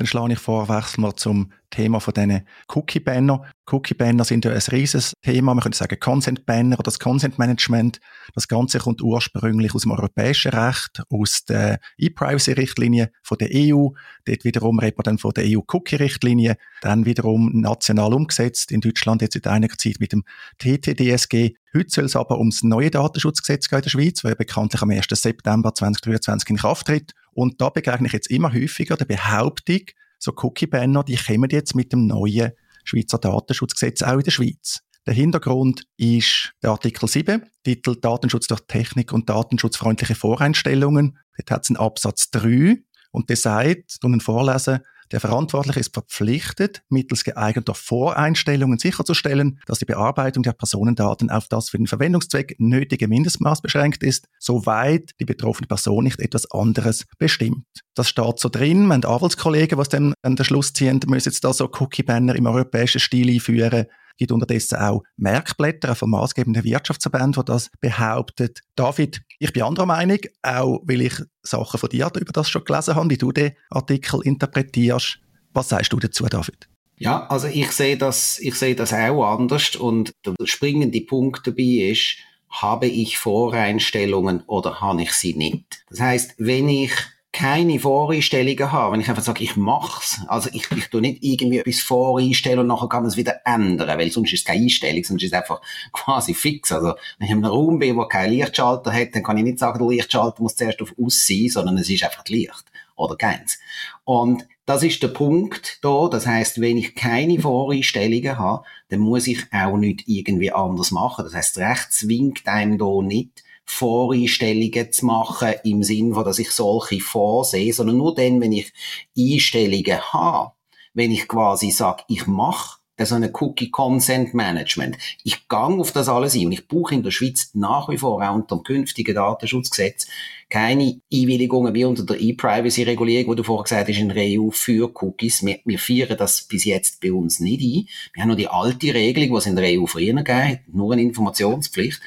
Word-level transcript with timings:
dann 0.00 0.06
schlage 0.06 0.32
ich 0.32 0.38
vor, 0.38 0.70
wechseln 0.70 1.04
wir 1.04 1.14
zum 1.14 1.52
Thema 1.68 2.00
von 2.00 2.14
diesen 2.14 2.46
Cookie-Banner. 2.68 3.44
Cookie-Banner 3.70 4.24
sind 4.24 4.46
ja 4.46 4.50
ein 4.50 4.62
riesiges 4.72 5.12
Thema. 5.20 5.52
Man 5.52 5.62
könnte 5.62 5.76
sagen 5.76 6.00
Consent-Banner 6.00 6.76
oder 6.76 6.84
das 6.84 6.98
Consent-Management. 6.98 8.00
Das 8.34 8.48
Ganze 8.48 8.78
kommt 8.78 9.02
ursprünglich 9.02 9.74
aus 9.74 9.82
dem 9.82 9.90
europäischen 9.90 10.52
Recht, 10.52 11.02
aus 11.10 11.44
der 11.44 11.80
E-Privacy-Richtlinie 11.98 13.12
von 13.22 13.36
der 13.36 13.50
EU. 13.52 13.88
Dort 14.24 14.44
wiederum 14.44 14.78
redet 14.78 14.96
man 14.96 15.04
dann 15.04 15.18
von 15.18 15.32
der 15.34 15.44
EU-Cookie-Richtlinie. 15.46 16.56
Dann 16.80 17.04
wiederum 17.04 17.60
national 17.60 18.14
umgesetzt. 18.14 18.72
In 18.72 18.80
Deutschland 18.80 19.20
jetzt 19.20 19.34
seit 19.34 19.48
einiger 19.48 19.76
Zeit 19.76 19.96
mit 20.00 20.12
dem 20.12 20.24
TTDSG. 20.60 21.56
Heute 21.76 21.90
soll 21.90 22.06
es 22.06 22.16
aber 22.16 22.38
ums 22.38 22.62
neue 22.62 22.90
Datenschutzgesetz 22.90 23.68
gehen 23.68 23.80
in 23.80 23.82
der 23.82 23.90
Schweiz, 23.90 24.22
das 24.22 24.34
bekanntlich 24.34 24.80
am 24.80 24.90
1. 24.90 25.08
September 25.10 25.74
2023 25.74 26.48
in 26.48 26.56
Kraft 26.56 26.86
tritt. 26.86 27.12
Und 27.32 27.60
da 27.60 27.70
begegne 27.70 28.06
ich 28.06 28.12
jetzt 28.12 28.30
immer 28.30 28.52
häufiger 28.52 28.96
der 28.96 29.04
Behauptung, 29.04 29.82
so 30.18 30.32
Cookie-Banner, 30.36 31.04
die 31.04 31.16
kommen 31.16 31.50
jetzt 31.50 31.74
mit 31.74 31.92
dem 31.92 32.06
neuen 32.06 32.52
Schweizer 32.84 33.18
Datenschutzgesetz 33.18 34.02
auch 34.02 34.18
in 34.18 34.24
der 34.24 34.30
Schweiz. 34.30 34.80
Der 35.06 35.14
Hintergrund 35.14 35.84
ist 35.96 36.52
der 36.62 36.70
Artikel 36.70 37.08
7, 37.08 37.42
Titel 37.64 37.96
Datenschutz 37.96 38.46
durch 38.46 38.60
Technik 38.68 39.12
und 39.12 39.30
datenschutzfreundliche 39.30 40.14
Voreinstellungen. 40.14 41.18
Dort 41.36 41.50
hat 41.50 41.62
es 41.64 41.70
einen 41.70 41.78
Absatz 41.78 42.30
3 42.30 42.76
und 43.10 43.30
der 43.30 43.36
sagt, 43.36 43.98
und 44.02 44.22
vorlesen, 44.22 44.80
der 45.12 45.20
Verantwortliche 45.20 45.80
ist 45.80 45.92
verpflichtet, 45.92 46.82
mittels 46.88 47.24
geeigneter 47.24 47.74
Voreinstellungen 47.74 48.78
sicherzustellen, 48.78 49.58
dass 49.66 49.78
die 49.78 49.84
Bearbeitung 49.84 50.42
der 50.42 50.52
Personendaten 50.52 51.30
auf 51.30 51.48
das 51.48 51.70
für 51.70 51.78
den 51.78 51.86
Verwendungszweck 51.86 52.56
nötige 52.58 53.08
Mindestmaß 53.08 53.60
beschränkt 53.62 54.02
ist, 54.02 54.28
soweit 54.38 55.10
die 55.20 55.24
betroffene 55.24 55.66
Person 55.66 56.04
nicht 56.04 56.20
etwas 56.20 56.50
anderes 56.50 57.06
bestimmt. 57.18 57.64
Das 57.94 58.08
steht 58.08 58.38
so 58.38 58.48
drin. 58.48 58.90
Haben 58.92 59.04
Anwaltskollegen, 59.04 59.82
die 59.82 59.88
dann 59.88 60.14
an 60.22 60.36
den 60.36 60.44
Schluss 60.44 60.72
ziehen, 60.72 61.00
müssen 61.06 61.30
jetzt 61.30 61.44
da 61.44 61.52
so 61.52 61.68
Cookie-Banner 61.70 62.36
im 62.36 62.46
europäischen 62.46 63.00
Stil 63.00 63.30
einführen 63.30 63.86
gibt 64.20 64.32
unterdessen 64.32 64.78
auch 64.78 65.02
Merkblätter 65.16 65.94
von 65.94 66.10
maßgebenden 66.10 66.62
Wirtschaftsverbänden, 66.62 67.32
die 67.32 67.44
das 67.52 67.70
behauptet. 67.80 68.60
David, 68.76 69.22
ich 69.38 69.52
bin 69.52 69.62
anderer 69.62 69.86
Meinung, 69.86 70.18
auch 70.42 70.80
weil 70.84 71.00
ich 71.00 71.14
Sachen 71.42 71.80
von 71.80 71.88
dir 71.88 72.10
über 72.14 72.32
das 72.32 72.50
schon 72.50 72.64
gelesen 72.64 72.94
habe, 72.94 73.10
wie 73.10 73.18
du 73.18 73.32
den 73.32 73.52
Artikel 73.70 74.20
interpretierst. 74.22 75.18
Was 75.52 75.70
sagst 75.70 75.92
du 75.92 75.98
dazu, 75.98 76.26
David? 76.26 76.68
Ja, 76.96 77.26
also 77.28 77.46
ich 77.46 77.72
sehe 77.72 77.96
das, 77.96 78.38
ich 78.38 78.54
sehe 78.56 78.76
das 78.76 78.92
auch 78.92 79.24
anders 79.24 79.74
und 79.74 80.12
der 80.24 80.34
springende 80.44 81.00
Punkt 81.00 81.46
dabei 81.46 81.90
ist, 81.90 82.18
habe 82.50 82.86
ich 82.86 83.16
Voreinstellungen 83.16 84.42
oder 84.46 84.82
habe 84.82 85.02
ich 85.02 85.12
sie 85.12 85.34
nicht? 85.34 85.84
Das 85.88 86.00
heißt, 86.00 86.34
wenn 86.36 86.68
ich 86.68 86.92
keine 87.32 87.78
Voreinstellungen 87.78 88.72
habe, 88.72 88.92
wenn 88.92 89.00
ich 89.00 89.08
einfach 89.08 89.22
sage, 89.22 89.44
ich 89.44 89.56
mach's, 89.56 90.20
also 90.26 90.50
ich, 90.52 90.70
ich 90.72 90.88
tue 90.88 91.00
nicht 91.00 91.22
irgendwie 91.22 91.58
etwas 91.58 91.80
voreinstellen 91.80 92.58
und 92.60 92.66
nachher 92.66 92.88
kann 92.88 93.02
man 93.02 93.10
es 93.10 93.16
wieder 93.16 93.40
ändern, 93.44 93.98
weil 93.98 94.10
sonst 94.10 94.32
ist 94.32 94.40
es 94.40 94.44
keine 94.44 94.62
Einstellung, 94.62 95.04
sonst 95.04 95.22
ist 95.22 95.32
es 95.32 95.38
einfach 95.38 95.60
quasi 95.92 96.34
fix. 96.34 96.72
Also 96.72 96.94
wenn 97.18 97.26
ich 97.26 97.30
in 97.30 97.44
einem 97.44 97.52
Raum 97.52 97.78
bin, 97.78 97.96
wo 97.96 98.06
kein 98.06 98.32
Lichtschalter 98.32 98.92
hat, 98.92 99.14
dann 99.14 99.22
kann 99.22 99.36
ich 99.36 99.44
nicht 99.44 99.58
sagen, 99.60 99.78
der 99.78 99.88
Lichtschalter 99.88 100.42
muss 100.42 100.56
zuerst 100.56 100.82
auf 100.82 100.92
aus 101.00 101.26
sein, 101.26 101.48
sondern 101.48 101.78
es 101.78 101.88
ist 101.88 102.02
einfach 102.02 102.24
Licht 102.26 102.64
oder 102.96 103.16
keins. 103.16 103.58
Und 104.04 104.46
das 104.66 104.82
ist 104.82 105.02
der 105.02 105.08
Punkt 105.08 105.78
da. 105.82 106.08
Das 106.08 106.26
heißt, 106.26 106.60
wenn 106.60 106.76
ich 106.76 106.94
keine 106.94 107.40
Voreinstellungen 107.40 108.38
habe, 108.38 108.64
dann 108.88 109.00
muss 109.00 109.26
ich 109.26 109.46
auch 109.52 109.76
nicht 109.76 110.04
irgendwie 110.06 110.52
anders 110.52 110.90
machen. 110.90 111.24
Das 111.24 111.34
heißt, 111.34 111.58
Recht 111.58 111.92
zwingt 111.92 112.46
einem 112.46 112.78
da 112.78 113.02
nicht, 113.02 113.42
Voreinstellungen 113.64 114.92
zu 114.92 115.06
machen, 115.06 115.54
im 115.64 115.82
Sinn 115.82 116.14
von, 116.14 116.24
dass 116.24 116.38
ich 116.38 116.50
solche 116.50 117.00
vorsehe, 117.00 117.72
sondern 117.72 117.96
nur 117.96 118.14
dann, 118.14 118.40
wenn 118.40 118.52
ich 118.52 118.72
Einstellungen 119.16 120.00
habe, 120.12 120.52
wenn 120.94 121.10
ich 121.10 121.28
quasi 121.28 121.70
sage, 121.70 122.04
ich 122.08 122.26
mache 122.26 122.80
so 123.06 123.14
eine 123.14 123.32
Cookie 123.32 123.70
Consent 123.70 124.34
Management. 124.34 124.98
Ich 125.24 125.48
gang 125.48 125.80
auf 125.80 125.92
das 125.92 126.08
alles 126.08 126.34
ein 126.34 126.46
und 126.46 126.52
ich 126.52 126.68
brauche 126.68 126.94
in 126.94 127.02
der 127.02 127.10
Schweiz 127.10 127.50
nach 127.54 127.88
wie 127.88 127.98
vor 127.98 128.22
auch 128.22 128.34
unter 128.34 128.56
dem 128.56 128.62
künftigen 128.62 129.14
Datenschutzgesetz 129.14 130.06
keine 130.50 131.00
Einwilligungen 131.12 131.72
wie 131.74 131.84
unter 131.84 132.04
der 132.04 132.20
E-Privacy-Regulierung, 132.20 133.30
wo 133.30 133.34
du 133.34 133.42
vorher 133.42 133.64
gesagt 133.64 133.88
hast, 133.88 133.98
in 133.98 134.08
der 134.08 134.40
EU 134.40 134.50
für 134.50 134.90
Cookies. 135.00 135.46
Wir, 135.46 135.60
wir 135.64 135.78
führen 135.78 136.18
das 136.18 136.42
bis 136.42 136.64
jetzt 136.64 137.00
bei 137.00 137.12
uns 137.12 137.40
nicht 137.40 137.62
ein. 137.62 137.88
Wir 138.12 138.22
haben 138.22 138.28
nur 138.28 138.36
die 138.36 138.48
alte 138.48 138.92
Regelung, 138.92 139.30
die 139.30 139.36
es 139.36 139.46
in 139.46 139.56
der 139.56 139.80
EU 139.80 139.86
früher 139.86 140.12
gegeben 140.12 140.58
nur 140.72 140.92
eine 140.92 141.02
Informationspflicht 141.02 142.00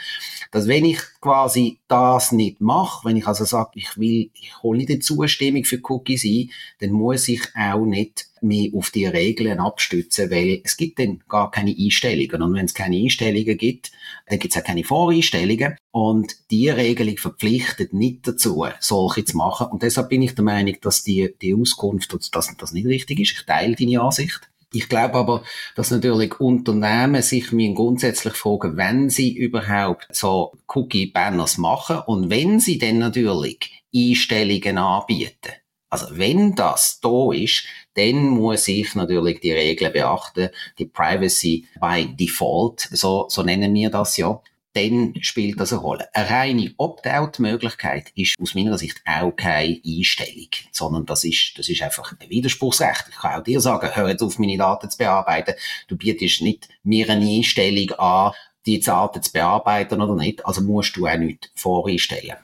dass 0.53 0.67
wenn 0.67 0.85
ich 0.85 0.99
quasi 1.19 1.79
das 1.87 2.31
nicht 2.31 2.61
mache, 2.61 3.05
wenn 3.05 3.17
ich 3.17 3.25
also 3.25 3.43
sage, 3.43 3.71
ich 3.73 3.97
will, 3.97 4.29
ich 4.35 4.61
hole 4.61 4.77
nicht 4.77 4.89
die 4.89 4.99
Zustimmung 4.99 5.65
für 5.65 5.79
Cookies 5.81 6.23
ein, 6.25 6.51
dann 6.79 6.91
muss 6.91 7.27
ich 7.27 7.41
auch 7.55 7.85
nicht 7.85 8.27
mich 8.41 8.71
auf 8.75 8.91
die 8.91 9.07
Regeln 9.07 9.59
abstützen, 9.59 10.29
weil 10.29 10.61
es 10.63 10.77
gibt 10.77 10.99
dann 10.99 11.23
gar 11.27 11.49
keine 11.49 11.75
Einstellungen. 11.75 12.43
Und 12.43 12.53
wenn 12.53 12.65
es 12.65 12.75
keine 12.75 12.97
Einstellungen 12.97 13.57
gibt, 13.57 13.91
dann 14.27 14.37
gibt 14.37 14.55
es 14.55 14.61
auch 14.61 14.65
keine 14.65 14.83
Voreinstellungen. 14.83 15.75
Und 15.95 16.49
die 16.49 16.69
Regelung 16.69 17.17
verpflichtet 17.17 17.93
nicht 17.93 18.27
dazu, 18.27 18.65
solche 18.79 19.25
zu 19.25 19.37
machen. 19.37 19.67
Und 19.67 19.83
deshalb 19.83 20.09
bin 20.09 20.23
ich 20.23 20.33
der 20.33 20.43
Meinung, 20.43 20.75
dass 20.81 21.03
die, 21.03 21.35
die 21.39 21.53
Auskunft, 21.53 22.17
dass 22.31 22.57
das 22.57 22.71
nicht 22.71 22.87
richtig 22.87 23.19
ist. 23.19 23.33
Ich 23.33 23.45
teile 23.45 23.75
deine 23.75 24.01
Ansicht. 24.01 24.49
Ich 24.73 24.89
glaube 24.89 25.13
aber, 25.13 25.43
dass 25.75 25.91
natürlich 25.91 26.39
Unternehmen 26.39 27.21
sich 27.21 27.51
mir 27.51 27.71
grundsätzlich 27.75 28.33
fragen, 28.33 28.75
wenn 28.75 29.11
sie 29.11 29.37
überhaupt 29.37 30.07
so 30.09 30.53
Cookie-Banners 30.65 31.59
machen 31.59 31.99
und 32.07 32.31
wenn 32.31 32.59
sie 32.59 32.79
dann 32.79 32.97
natürlich 32.97 33.83
Einstellungen 33.95 34.79
anbieten. 34.79 35.51
Also 35.91 36.07
wenn 36.09 36.55
das 36.55 37.01
da 37.01 37.31
ist, 37.31 37.65
dann 37.93 38.29
muss 38.29 38.67
ich 38.67 38.95
natürlich 38.95 39.41
die 39.41 39.51
Regeln 39.51 39.93
beachten, 39.93 40.49
die 40.79 40.87
Privacy 40.87 41.67
by 41.79 42.07
Default, 42.15 42.89
so, 42.91 43.27
so 43.29 43.43
nennen 43.43 43.71
wir 43.75 43.91
das 43.91 44.17
ja 44.17 44.41
dann 44.73 45.13
spielt 45.21 45.59
das 45.59 45.71
eine 45.71 45.81
Rolle. 45.81 46.07
Eine 46.13 46.29
reine 46.29 46.73
Opt-out-Möglichkeit 46.77 48.11
ist 48.15 48.35
aus 48.41 48.55
meiner 48.55 48.77
Sicht 48.77 49.01
auch 49.05 49.31
keine 49.31 49.79
Einstellung, 49.85 50.49
sondern 50.71 51.05
das 51.05 51.23
ist, 51.23 51.53
das 51.57 51.69
ist 51.69 51.81
einfach 51.81 52.13
ein 52.19 52.29
Widerspruchsrecht. 52.29 53.05
Ich 53.09 53.15
kann 53.15 53.39
auch 53.39 53.43
dir 53.43 53.61
sagen, 53.61 53.89
hör 53.93 54.09
jetzt 54.09 54.23
auf, 54.23 54.39
meine 54.39 54.57
Daten 54.57 54.89
zu 54.89 54.97
bearbeiten. 54.97 55.53
Du 55.87 55.95
bietest 55.95 56.41
nicht 56.41 56.69
mir 56.83 57.09
eine 57.09 57.25
Einstellung 57.25 57.91
an, 57.99 58.33
die 58.65 58.79
Daten 58.79 59.21
zu 59.21 59.31
bearbeiten 59.31 60.01
oder 60.01 60.15
nicht, 60.15 60.45
also 60.45 60.61
musst 60.61 60.95
du 60.95 61.05
auch 61.05 61.17
nicht 61.17 61.51
voreinstellen. 61.55 62.37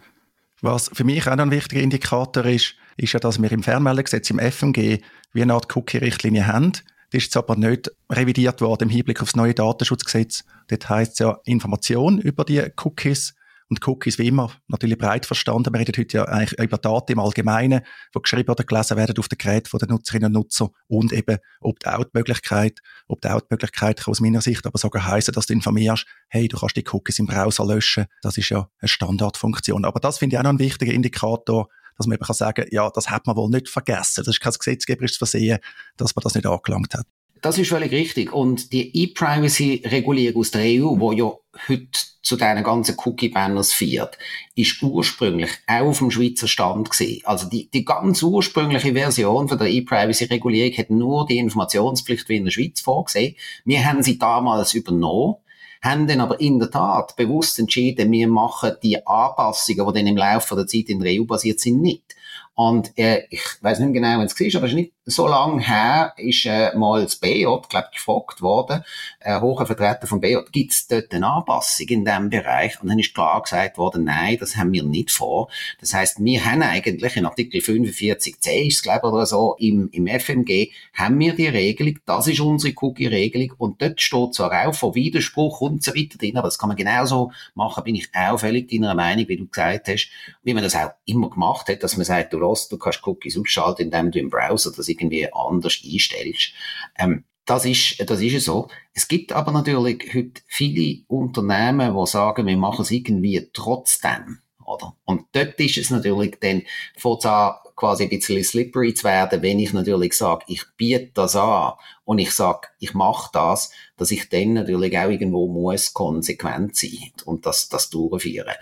Was 0.62 0.92
für 0.94 1.06
mich 1.06 1.26
auch 1.26 1.38
ein 1.38 1.52
wichtiger 1.52 1.82
Indikator 1.82 2.46
ist, 2.46 2.76
ist 2.98 3.14
ja, 3.14 3.20
dass 3.20 3.42
wir 3.42 3.52
im 3.52 3.64
Fernmeldegesetz, 3.64 4.30
im 4.30 4.40
FMG, 4.40 5.00
wie 5.32 5.42
eine 5.42 5.54
Art 5.54 5.76
Cookie-Richtlinie 5.76 6.48
haben. 6.48 6.74
Das 7.12 7.24
ist 7.24 7.26
jetzt 7.26 7.38
aber 7.38 7.56
nicht 7.56 7.92
revidiert 8.12 8.62
worden 8.62 8.84
im 8.84 8.90
Hinblick 8.90 9.22
auf 9.22 9.30
das 9.30 9.36
neue 9.36 9.56
Datenschutzgesetz. 9.56 10.44
Dort 10.68 10.90
heisst 10.90 11.14
es 11.14 11.20
ja 11.20 11.40
Information 11.46 12.20
über 12.20 12.46
die 12.46 12.64
Cookies. 12.84 13.34
Und 13.72 13.88
Cookies, 13.88 14.18
wie 14.18 14.28
immer, 14.28 14.52
natürlich 14.68 14.98
breit 14.98 15.28
verstanden. 15.28 15.72
Wir 15.72 15.80
reden 15.80 15.94
heute 15.96 16.18
ja 16.18 16.26
eigentlich 16.26 16.60
über 16.60 16.80
Daten 16.80 17.12
im 17.12 17.20
Allgemeinen, 17.20 17.82
die 18.16 18.20
geschrieben 18.20 18.50
oder 18.50 18.64
gelesen 18.64 18.98
werden 18.98 19.16
auf 19.20 19.28
den 19.28 19.38
Geräten 19.38 19.78
der 19.78 19.88
Nutzerinnen 19.88 20.28
und 20.28 20.34
Nutzer 20.34 20.72
und 20.88 21.14
eben 21.14 21.38
Opt-out-Möglichkeit. 21.62 22.80
Opt-out-Möglichkeit 23.08 24.00
kann 24.00 24.12
aus 24.12 24.22
meiner 24.22 24.42
Sicht 24.42 24.66
aber 24.66 24.80
sogar 24.80 25.06
heißen, 25.06 25.36
dass 25.36 25.46
du 25.46 25.54
informierst, 25.54 26.08
hey, 26.30 26.48
du 26.48 26.58
kannst 26.58 26.78
die 26.78 26.86
Cookies 26.92 27.20
im 27.20 27.28
Browser 27.28 27.64
löschen. 27.64 28.08
Das 28.24 28.40
ist 28.40 28.50
ja 28.50 28.70
eine 28.80 28.90
Standardfunktion. 28.90 29.86
Aber 29.86 30.00
das 30.00 30.18
finde 30.18 30.36
ich 30.36 30.40
auch 30.40 30.44
noch 30.44 30.54
ein 30.54 30.60
wichtiger 30.60 30.92
Indikator, 30.92 31.70
dass 32.00 32.08
man 32.08 32.16
eben 32.16 32.26
kann 32.26 32.34
sagen, 32.34 32.66
ja, 32.72 32.90
das 32.90 33.10
hat 33.10 33.28
man 33.28 33.36
wohl 33.36 33.50
nicht 33.50 33.70
vergessen. 33.70 34.24
Das 34.26 34.36
ist 34.36 34.40
kein 34.40 34.54
gesetzgeberisches 34.54 35.18
Versehen, 35.18 35.60
dass 35.98 36.16
man 36.16 36.24
das 36.24 36.34
nicht 36.34 36.48
angelangt 36.48 36.94
hat. 36.94 37.06
Das 37.42 37.58
ist 37.58 37.70
völlig 37.70 37.92
richtig. 37.92 38.34
Und 38.34 38.72
die 38.74 39.04
E-Privacy-Regulierung 39.04 40.42
aus 40.42 40.52
der 40.52 40.62
EU, 40.62 41.00
wo 41.00 41.12
ja 41.12 41.32
heute 41.68 41.88
zu 42.22 42.36
diesen 42.36 42.64
ganzen 42.64 42.96
Cookie-Banners 42.98 43.74
führt, 43.74 44.18
ist 44.56 44.82
ursprünglich 44.82 45.52
auch 45.68 45.88
auf 45.88 46.00
dem 46.00 46.12
Schweizer 46.12 46.48
Stand 46.48 46.90
gesehen. 46.90 47.22
Also 47.26 47.50
die, 47.50 47.70
die 47.70 47.86
ganz 47.86 48.24
ursprüngliche 48.24 48.94
Version 48.94 49.48
von 49.50 49.58
der 49.58 49.70
E-Privacy-Regulierung 49.70 50.78
hat 50.78 50.90
nur 50.90 51.26
die 51.28 51.38
Informationspflicht 51.38 52.30
wie 52.30 52.38
in 52.38 52.46
der 52.46 52.52
Schweiz 52.52 52.82
vorgesehen. 52.82 53.36
Wir 53.66 53.86
haben 53.86 54.04
sie 54.04 54.18
damals 54.18 54.74
übernommen 54.74 55.36
haben 55.82 56.08
dann 56.08 56.20
aber 56.20 56.40
in 56.40 56.60
der 56.60 56.72
Tat 56.72 57.16
bewusst 57.16 57.58
entschieden, 57.60 58.12
wir 58.12 58.28
machen 58.28 58.74
die 58.84 59.06
Anpassungen, 59.06 59.88
die 59.88 59.94
dann 59.94 60.08
im 60.08 60.18
Laufe 60.18 60.56
der 60.56 60.68
Zeit 60.68 60.90
in 60.90 61.00
der 61.00 61.20
EU 61.20 61.26
basiert 61.26 61.60
sind, 61.60 61.82
nicht. 61.82 62.16
Und 62.60 62.92
äh, 62.98 63.24
ich 63.30 63.42
weiß 63.62 63.80
nicht 63.80 63.94
mehr 63.94 64.02
genau, 64.02 64.20
wenn 64.20 64.26
es 64.26 64.38
war, 64.38 64.60
aber 64.60 64.66
es 64.66 64.74
ist 64.74 64.76
nicht 64.76 64.92
so 65.06 65.30
lange 65.30 65.66
her, 65.66 66.14
ist 66.18 66.46
äh, 66.46 66.76
mal 66.76 67.02
das 67.02 67.16
BJ, 67.16 67.46
glaube 67.46 67.88
ich, 67.90 67.98
gefragt 67.98 68.42
worden, 68.42 68.84
äh, 69.22 69.40
hoher 69.40 69.66
Vertreter 69.66 70.08
vom 70.08 70.20
BJ, 70.20 70.40
gibt 70.52 70.74
es 70.74 70.86
dort 70.86 71.14
eine 71.14 71.26
Anpassung 71.26 71.88
in 71.88 72.04
diesem 72.04 72.30
Bereich? 72.30 72.82
Und 72.82 72.90
dann 72.90 73.00
ist 73.00 73.14
klar 73.14 73.42
gesagt 73.42 73.78
worden, 73.78 74.04
nein, 74.04 74.36
das 74.42 74.58
haben 74.58 74.74
wir 74.74 74.84
nicht 74.84 75.10
vor. 75.10 75.50
Das 75.80 75.94
heißt, 75.94 76.22
wir 76.22 76.44
haben 76.44 76.62
eigentlich 76.62 77.16
in 77.16 77.26
Artikel 77.26 77.62
45c, 77.62 78.68
ist 78.68 78.76
es, 78.76 78.84
glaube 78.84 79.08
oder 79.08 79.26
so, 79.26 79.56
im, 79.58 79.88
im 79.94 80.08
FMG, 80.08 80.72
haben 80.94 81.18
wir 81.18 81.36
die 81.36 81.48
Regelung, 81.48 81.98
das 82.06 82.28
ist 82.28 82.42
unsere 82.42 82.74
Cookie-Regelung, 82.76 83.54
und 83.58 83.82
dort 83.82 84.02
steht 84.02 84.34
zwar 84.34 84.68
auch 84.68 84.76
von 84.76 84.96
Widerspruch 84.96 85.62
und 85.62 85.82
so 85.82 85.96
weiter 85.96 86.18
drin, 86.18 86.36
aber 86.36 86.50
das 86.50 86.60
kann 86.60 86.68
man 86.68 86.76
genauso 86.78 87.32
machen, 87.56 87.86
bin 87.86 87.96
ich 87.96 88.10
auch 88.14 88.38
völlig 88.38 88.70
deiner 88.70 88.96
Meinung, 88.96 89.30
wie 89.30 89.38
du 89.38 89.48
gesagt 89.48 89.88
hast, 89.88 90.10
wie 90.44 90.54
man 90.54 90.64
das 90.64 90.76
auch 90.76 90.92
immer 91.06 91.30
gemacht 91.30 91.70
hat, 91.70 91.84
dass 91.84 91.96
man 91.96 92.06
sagt, 92.06 92.34
du 92.34 92.49
los, 92.50 92.68
du 92.70 92.78
kannst 92.78 93.06
Cookies 93.06 93.38
ausschalten, 93.38 93.84
indem 93.84 94.12
du 94.12 94.20
im 94.20 94.30
Browser 94.30 94.72
das 94.76 94.90
irgendwie 94.90 95.32
anders 95.32 95.80
einstellst. 95.86 96.54
Ähm, 96.98 97.24
das 97.46 97.66
ist, 97.66 98.08
das 98.08 98.22
ist 98.22 98.46
so. 98.46 98.68
Es 98.94 99.08
gibt 99.08 99.32
aber 99.32 99.52
natürlich 99.52 100.14
heute 100.14 100.42
viele 100.46 101.04
Unternehmen, 101.08 101.96
die 101.96 102.06
sagen, 102.06 102.46
wir 102.46 102.58
machen 102.58 102.84
es 102.84 102.92
irgendwie 102.92 103.50
trotzdem. 103.54 104.40
Oder? 104.64 104.96
Und 105.04 105.26
dort 105.32 105.60
ist 105.60 105.78
es 105.78 105.90
natürlich 105.90 106.38
dann, 106.40 106.62
fängt 106.96 107.26
an, 107.26 107.56
quasi 107.76 108.04
ein 108.04 108.10
bisschen 108.10 108.44
slippery 108.44 108.94
zu 108.94 109.06
werden, 109.06 109.42
wenn 109.42 109.58
ich 109.58 109.74
natürlich 109.74 110.14
sage, 110.14 110.44
ich 110.48 110.64
biete 110.78 111.12
das 111.14 111.36
an 111.36 111.74
und 112.04 112.20
ich 112.20 112.32
sage, 112.32 112.68
ich 112.78 112.94
mache 112.94 113.32
das, 113.34 113.72
dass 113.98 114.12
ich 114.12 114.30
dann 114.30 114.54
natürlich 114.54 114.96
auch 114.98 115.10
irgendwo 115.10 115.48
muss 115.48 115.94
konsequent 115.94 116.76
sein 116.76 117.14
und 117.26 117.48
das, 117.48 117.70
das 117.70 117.90
durchführen 117.90 118.54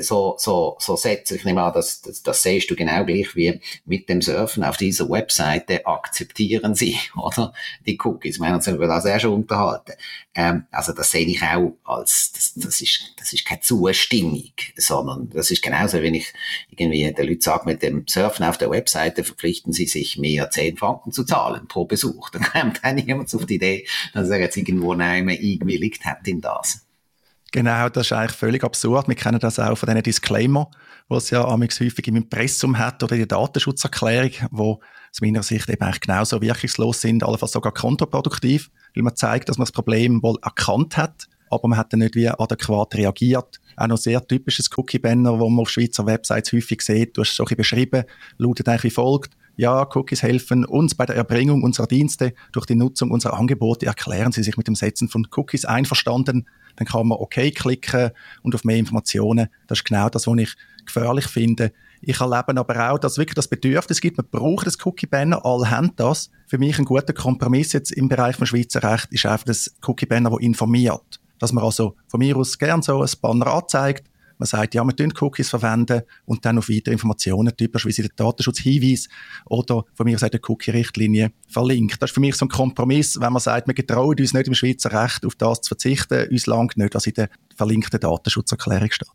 so, 0.00 0.36
so, 0.38 0.76
so 0.78 0.96
Sätze, 0.96 1.36
ich 1.36 1.44
nehme 1.44 1.62
an, 1.62 1.72
das, 1.72 2.02
das, 2.02 2.22
das 2.22 2.42
siehst 2.42 2.70
du 2.70 2.76
genau 2.76 3.04
gleich 3.04 3.34
wie 3.34 3.60
mit 3.86 4.08
dem 4.08 4.20
Surfen 4.20 4.64
auf 4.64 4.76
dieser 4.76 5.08
Webseite 5.08 5.86
akzeptieren 5.86 6.74
sie, 6.74 6.98
oder? 7.16 7.54
Die 7.86 7.98
Cookies. 8.04 8.38
Wir 8.38 8.48
haben 8.48 8.56
uns 8.56 8.66
über 8.66 8.86
das 8.86 9.06
auch 9.06 9.18
schon 9.18 9.32
unterhalten. 9.32 9.92
Ähm, 10.34 10.66
also 10.70 10.92
das 10.92 11.10
sehe 11.10 11.26
ich 11.26 11.42
auch 11.42 11.74
als, 11.84 12.32
das, 12.32 12.52
das 12.54 12.80
ist, 12.82 13.14
das 13.16 13.32
ist 13.32 13.46
keine 13.46 13.60
Zustimmung, 13.62 14.52
sondern 14.76 15.30
das 15.30 15.50
ist 15.50 15.62
genauso, 15.62 16.02
wenn 16.02 16.14
ich 16.14 16.32
irgendwie 16.70 17.10
den 17.12 17.26
Leuten 17.26 17.40
sage, 17.40 17.64
mit 17.66 17.82
dem 17.82 18.04
Surfen 18.06 18.44
auf 18.44 18.58
der 18.58 18.70
Webseite 18.70 19.24
verpflichten 19.24 19.72
sie 19.72 19.86
sich 19.86 20.18
mehr 20.18 20.50
10 20.50 20.76
Franken 20.76 21.12
zu 21.12 21.24
zahlen 21.24 21.66
pro 21.66 21.86
Besuch. 21.86 22.28
Dann 22.30 22.42
kommt 22.42 22.84
auch 22.84 22.92
niemand 22.92 23.34
auf 23.34 23.46
die 23.46 23.54
Idee, 23.54 23.86
dass 24.12 24.28
er 24.28 24.40
jetzt 24.40 24.56
irgendwo 24.56 24.92
einmal 24.92 25.36
eingewilligt 25.36 26.04
hat 26.04 26.28
in 26.28 26.42
das. 26.42 26.86
Genau, 27.52 27.90
das 27.90 28.06
ist 28.06 28.12
eigentlich 28.12 28.32
völlig 28.32 28.64
absurd. 28.64 29.08
Wir 29.08 29.14
kennen 29.14 29.38
das 29.38 29.58
auch 29.58 29.76
von 29.76 29.86
diesen 29.86 30.02
Disclaimer, 30.02 30.70
die 31.10 31.14
es 31.16 31.28
ja 31.28 31.46
häufig 31.46 32.08
im 32.08 32.16
Impressum 32.16 32.78
hat 32.78 33.02
oder 33.02 33.14
der 33.14 33.26
Datenschutzerklärung, 33.26 34.30
wo 34.50 34.80
aus 35.10 35.20
meiner 35.20 35.42
Sicht 35.42 35.68
eben 35.68 35.82
eigentlich 35.82 36.00
genauso 36.00 36.40
wirkungslos 36.40 37.02
sind, 37.02 37.22
allenfalls 37.22 37.52
sogar 37.52 37.74
kontraproduktiv, 37.74 38.70
weil 38.94 39.02
man 39.02 39.16
zeigt, 39.16 39.50
dass 39.50 39.58
man 39.58 39.66
das 39.66 39.72
Problem 39.72 40.22
wohl 40.22 40.38
erkannt 40.42 40.96
hat, 40.96 41.28
aber 41.50 41.68
man 41.68 41.78
hat 41.78 41.92
dann 41.92 42.00
nicht 42.00 42.14
wie 42.14 42.26
adäquat 42.26 42.94
reagiert. 42.94 43.60
Auch 43.76 43.86
noch 43.86 43.98
sehr 43.98 44.26
typisches 44.26 44.70
Cookie-Banner, 44.74 45.38
wo 45.38 45.50
man 45.50 45.60
auf 45.60 45.68
Schweizer 45.68 46.06
Websites 46.06 46.54
häufig 46.54 46.80
sieht, 46.80 47.18
du 47.18 47.20
hast 47.20 47.32
es 47.32 47.36
so 47.36 47.44
ein 47.44 47.54
beschrieben, 47.54 48.04
lautet 48.38 48.66
eigentlich 48.66 48.84
wie 48.84 48.90
folgt. 48.90 49.36
Ja, 49.56 49.86
Cookies 49.94 50.22
helfen 50.22 50.64
uns 50.64 50.94
bei 50.94 51.06
der 51.06 51.16
Erbringung 51.16 51.62
unserer 51.62 51.86
Dienste. 51.86 52.32
Durch 52.52 52.66
die 52.66 52.74
Nutzung 52.74 53.10
unserer 53.10 53.38
Angebote 53.38 53.86
erklären 53.86 54.32
Sie 54.32 54.42
sich 54.42 54.56
mit 54.56 54.66
dem 54.66 54.74
Setzen 54.74 55.08
von 55.08 55.26
Cookies 55.30 55.64
einverstanden 55.64 56.46
dann 56.76 56.86
kann 56.86 57.06
man 57.06 57.18
OK 57.18 57.34
klicken 57.54 58.10
und 58.42 58.54
auf 58.54 58.64
mehr 58.64 58.76
Informationen. 58.76 59.48
Das 59.66 59.78
ist 59.78 59.84
genau 59.84 60.08
das, 60.08 60.26
was 60.26 60.38
ich 60.38 60.54
gefährlich 60.84 61.26
finde. 61.26 61.72
Ich 62.00 62.20
erlebe 62.20 62.56
aber 62.56 62.90
auch, 62.90 62.98
dass 62.98 63.18
wirklich 63.18 63.36
das 63.36 63.48
Bedürfnis 63.48 64.00
gibt, 64.00 64.16
man 64.16 64.26
braucht 64.28 64.66
das 64.66 64.84
Cookie-Banner, 64.84 65.44
alle 65.44 65.70
haben 65.70 65.92
das. 65.96 66.30
Für 66.46 66.58
mich 66.58 66.78
ein 66.78 66.84
guter 66.84 67.12
Kompromiss 67.12 67.72
jetzt 67.72 67.92
im 67.92 68.08
Bereich 68.08 68.36
von 68.36 68.46
Schweizer 68.46 68.82
Recht 68.82 69.08
ist 69.12 69.24
einfach 69.24 69.44
das 69.44 69.72
Cookie-Banner, 69.86 70.30
das 70.30 70.40
informiert. 70.40 71.20
Dass 71.38 71.52
man 71.52 71.64
also 71.64 71.94
von 72.08 72.18
mir 72.18 72.36
aus 72.36 72.58
gern 72.58 72.82
so 72.82 73.02
ein 73.02 73.10
Banner 73.20 73.46
anzeigt, 73.48 74.08
man 74.42 74.46
sagt, 74.46 74.74
ja, 74.74 74.84
wir 74.84 74.94
tun 74.96 75.12
Cookies 75.20 75.50
verwenden 75.50 76.02
und 76.24 76.44
dann 76.44 76.58
auf 76.58 76.68
weitere 76.68 76.92
Informationen, 76.92 77.56
typischerweise 77.56 78.02
den 78.02 78.10
Datenschutzhinweis 78.16 79.08
oder 79.46 79.84
von 79.94 80.04
mir 80.04 80.16
aus 80.16 80.24
eine 80.24 80.40
Cookie-Richtlinie 80.42 81.32
verlinkt. 81.48 82.02
Das 82.02 82.10
ist 82.10 82.14
für 82.14 82.20
mich 82.20 82.34
so 82.34 82.46
ein 82.46 82.48
Kompromiss, 82.48 83.20
wenn 83.20 83.32
man 83.32 83.40
sagt, 83.40 83.68
wir 83.68 83.74
getrauen 83.74 84.18
uns 84.18 84.34
nicht 84.34 84.48
im 84.48 84.54
Schweizer 84.54 84.92
Recht 84.92 85.24
auf 85.24 85.36
das 85.36 85.60
zu 85.60 85.68
verzichten, 85.68 86.28
uns 86.28 86.46
langt 86.46 86.76
nicht, 86.76 86.94
was 86.94 87.06
in 87.06 87.14
der 87.14 87.28
verlinkten 87.56 88.00
Datenschutzerklärung 88.00 88.90
steht. 88.90 89.08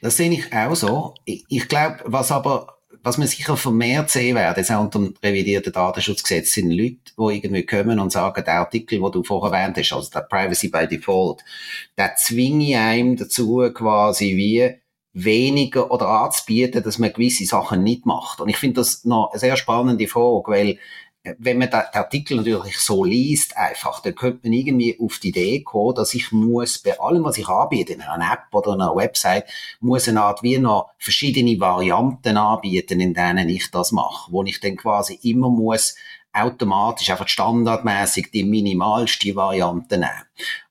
Das 0.00 0.16
sehe 0.16 0.30
ich 0.30 0.52
auch 0.52 0.74
so. 0.74 1.14
Ich, 1.24 1.44
ich 1.48 1.68
glaube, 1.68 2.00
was 2.04 2.32
aber 2.32 2.78
was 3.02 3.18
man 3.18 3.26
sicher 3.26 3.56
vermehrt 3.56 4.10
sehen 4.10 4.36
wird, 4.36 4.56
jetzt 4.56 4.70
auch 4.70 4.80
unter 4.80 4.98
dem 4.98 5.14
revidierten 5.22 5.72
Datenschutzgesetz, 5.72 6.52
sind 6.52 6.70
Leute, 6.70 6.98
die 7.18 7.36
irgendwie 7.36 7.66
kommen 7.66 7.98
und 7.98 8.12
sagen, 8.12 8.44
der 8.44 8.54
Artikel, 8.54 9.00
den 9.00 9.12
du 9.12 9.24
vorher 9.24 9.52
erwähnt 9.52 9.76
hast, 9.76 9.92
also 9.92 10.10
der 10.10 10.20
Privacy 10.20 10.68
by 10.68 10.86
Default, 10.86 11.42
der 11.98 12.14
zwinge 12.16 12.78
einem 12.78 13.16
dazu 13.16 13.68
quasi 13.74 14.36
wie 14.36 14.82
weniger 15.14 15.90
oder 15.90 16.08
anzubieten, 16.08 16.82
dass 16.82 16.98
man 16.98 17.12
gewisse 17.12 17.44
Sachen 17.44 17.82
nicht 17.82 18.06
macht. 18.06 18.40
Und 18.40 18.48
ich 18.48 18.56
finde 18.56 18.80
das 18.80 19.04
noch 19.04 19.30
eine 19.30 19.40
sehr 19.40 19.56
spannende 19.56 20.08
Frage, 20.08 20.50
weil 20.50 20.78
wenn 21.38 21.58
man 21.58 21.70
den 21.70 21.80
Artikel 21.92 22.36
natürlich 22.36 22.78
so 22.78 23.04
liest, 23.04 23.56
einfach, 23.56 24.00
dann 24.00 24.14
könnte 24.14 24.40
man 24.42 24.52
irgendwie 24.52 24.98
auf 25.00 25.18
die 25.18 25.28
Idee 25.28 25.62
kommen, 25.62 25.94
dass 25.94 26.14
ich 26.14 26.32
muss 26.32 26.78
bei 26.78 26.98
allem, 26.98 27.22
was 27.22 27.38
ich 27.38 27.48
anbiete, 27.48 27.92
in 27.92 28.02
einer 28.02 28.32
App 28.32 28.52
oder 28.52 28.72
einer 28.72 28.96
Website, 28.96 29.44
muss 29.80 30.08
eine 30.08 30.22
Art 30.22 30.42
wie 30.42 30.58
noch 30.58 30.90
verschiedene 30.98 31.60
Varianten 31.60 32.36
anbieten, 32.36 33.00
in 33.00 33.14
denen 33.14 33.48
ich 33.48 33.70
das 33.70 33.92
mache, 33.92 34.32
wo 34.32 34.42
ich 34.42 34.58
dann 34.60 34.76
quasi 34.76 35.18
immer 35.22 35.48
muss 35.48 35.94
automatisch 36.32 37.10
einfach 37.10 37.28
standardmäßig 37.28 38.30
die 38.32 38.44
minimalste 38.44 39.36
Variante 39.36 39.98
nehmen. 39.98 40.24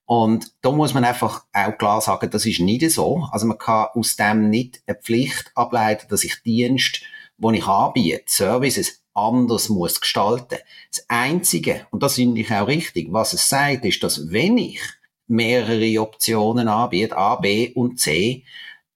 Und 0.05 0.51
da 0.61 0.71
muss 0.71 0.93
man 0.93 1.05
einfach 1.05 1.45
auch 1.53 1.77
klar 1.77 2.01
sagen, 2.01 2.29
das 2.29 2.45
ist 2.45 2.59
nicht 2.59 2.89
so. 2.91 3.27
Also 3.31 3.45
man 3.45 3.57
kann 3.57 3.87
aus 3.93 4.17
dem 4.17 4.49
nicht 4.49 4.81
eine 4.85 4.97
Pflicht 4.97 5.51
ableiten, 5.55 6.07
dass 6.09 6.25
ich 6.25 6.41
Dienst, 6.43 7.01
wo 7.37 7.51
ich 7.51 7.65
anbiete, 7.65 8.23
Services 8.25 9.00
anders 9.13 9.69
muss 9.69 9.99
gestalten. 9.99 10.57
Das 10.91 11.05
Einzige, 11.07 11.87
und 11.91 12.03
das 12.03 12.15
finde 12.15 12.41
ich 12.41 12.51
auch 12.51 12.67
richtig, 12.67 13.07
was 13.11 13.33
es 13.33 13.49
sagt, 13.49 13.85
ist, 13.85 14.03
dass 14.03 14.31
wenn 14.31 14.57
ich 14.57 14.81
mehrere 15.27 16.01
Optionen 16.01 16.67
anbiete, 16.67 17.17
A, 17.17 17.35
B 17.35 17.73
und 17.73 17.99
C, 17.99 18.43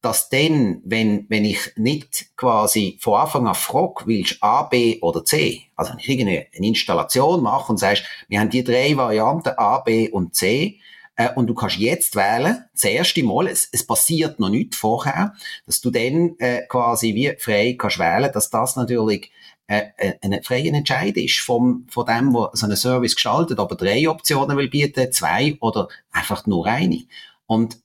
dass 0.01 0.29
dann, 0.29 0.81
wenn, 0.85 1.25
wenn 1.29 1.45
ich 1.45 1.71
nicht 1.77 2.27
quasi 2.37 2.99
von 3.01 3.19
Anfang 3.21 3.47
an 3.47 3.55
frage, 3.55 4.05
willst 4.05 4.37
A, 4.41 4.63
B 4.63 4.99
oder 5.01 5.25
C? 5.25 5.63
Also 5.75 5.93
wenn 5.93 5.99
ich 5.99 6.09
irgendeine 6.09 6.45
eine 6.55 6.67
Installation 6.67 7.41
mache 7.41 7.71
und 7.71 7.79
sagst, 7.79 8.03
wir 8.27 8.39
haben 8.39 8.51
die 8.51 8.63
drei 8.63 8.95
Varianten 8.95 9.53
A, 9.57 9.79
B 9.79 10.09
und 10.09 10.35
C, 10.35 10.79
äh, 11.15 11.29
und 11.33 11.47
du 11.47 11.53
kannst 11.53 11.77
jetzt 11.77 12.15
wählen, 12.15 12.65
das 12.73 12.83
erste 12.83 13.23
Mal, 13.23 13.47
es, 13.47 13.69
es 13.71 13.85
passiert 13.85 14.39
noch 14.39 14.49
nicht 14.49 14.75
vorher, 14.75 15.33
dass 15.65 15.81
du 15.81 15.89
dann 15.91 16.35
äh, 16.39 16.63
quasi 16.67 17.15
wie 17.15 17.35
frei 17.37 17.75
kannst 17.77 17.99
wählen, 17.99 18.31
dass 18.33 18.49
das 18.49 18.75
natürlich 18.75 19.31
äh, 19.67 19.85
äh, 19.97 20.13
ein 20.21 20.43
freier 20.43 20.73
Entscheid 20.73 21.17
ist 21.17 21.39
vom, 21.39 21.87
von 21.89 22.05
dem, 22.05 22.33
der 22.33 22.51
so 22.53 22.65
einen 22.65 22.77
Service 22.77 23.15
gestaltet, 23.15 23.57
ob 23.59 23.71
er 23.71 23.77
drei 23.77 24.07
Optionen 24.07 24.57
will 24.57 24.69
bieten, 24.69 25.11
zwei 25.11 25.57
oder 25.59 25.87
einfach 26.11 26.45
nur 26.45 26.67
eine. 26.67 27.03
Und 27.47 27.79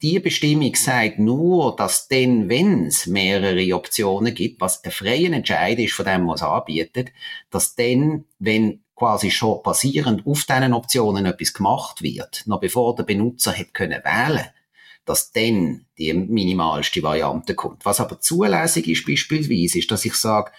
die 0.00 0.20
Bestimmung 0.20 0.74
sagt 0.74 1.18
nur, 1.18 1.74
dass 1.76 2.08
dann, 2.08 2.48
wenn 2.48 2.86
es 2.86 3.06
mehrere 3.06 3.74
Optionen 3.74 4.34
gibt, 4.34 4.60
was 4.60 4.84
ein 4.84 4.90
freier 4.90 5.32
Entscheid 5.32 5.78
ist 5.78 5.94
von 5.94 6.04
dem, 6.04 6.28
was 6.28 6.42
anbietet, 6.42 7.08
dass 7.50 7.74
dann, 7.74 8.26
wenn 8.38 8.83
quasi 8.94 9.30
schon 9.30 9.62
basierend 9.62 10.26
auf 10.26 10.44
diesen 10.44 10.72
Optionen 10.72 11.26
etwas 11.26 11.52
gemacht 11.52 12.02
wird, 12.02 12.42
noch 12.46 12.60
bevor 12.60 12.94
der 12.94 13.04
Benutzer 13.04 13.52
hätte 13.52 13.72
können 13.72 14.02
wählen, 14.04 14.46
dass 15.04 15.32
dann 15.32 15.86
die 15.98 16.12
minimalste 16.12 17.02
Variante 17.02 17.54
kommt. 17.54 17.84
Was 17.84 18.00
aber 18.00 18.20
zulässig 18.20 18.88
ist 18.88 19.06
beispielsweise, 19.06 19.78
ist, 19.78 19.90
dass 19.90 20.04
ich 20.04 20.14
sage, 20.14 20.52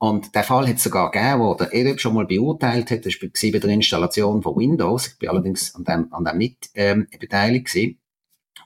und 0.00 0.34
der 0.36 0.44
Fall 0.44 0.68
hat 0.68 0.76
es 0.76 0.84
sogar 0.84 1.10
gegeben, 1.10 1.40
wo 1.40 1.54
der 1.54 1.74
Edip 1.74 2.00
schon 2.00 2.14
mal 2.14 2.26
beurteilt 2.26 2.90
hat, 2.92 3.04
das 3.04 3.14
war 3.20 3.50
bei 3.50 3.58
der 3.58 3.70
Installation 3.70 4.42
von 4.42 4.56
Windows, 4.56 5.08
ich 5.08 5.18
bin 5.18 5.28
allerdings 5.28 5.74
an 5.74 5.84
dem, 5.84 6.12
an 6.12 6.24
dem 6.24 6.38
mit 6.38 6.70
ähm, 6.74 7.08
beteiligt 7.18 7.66
gewesen, 7.66 7.98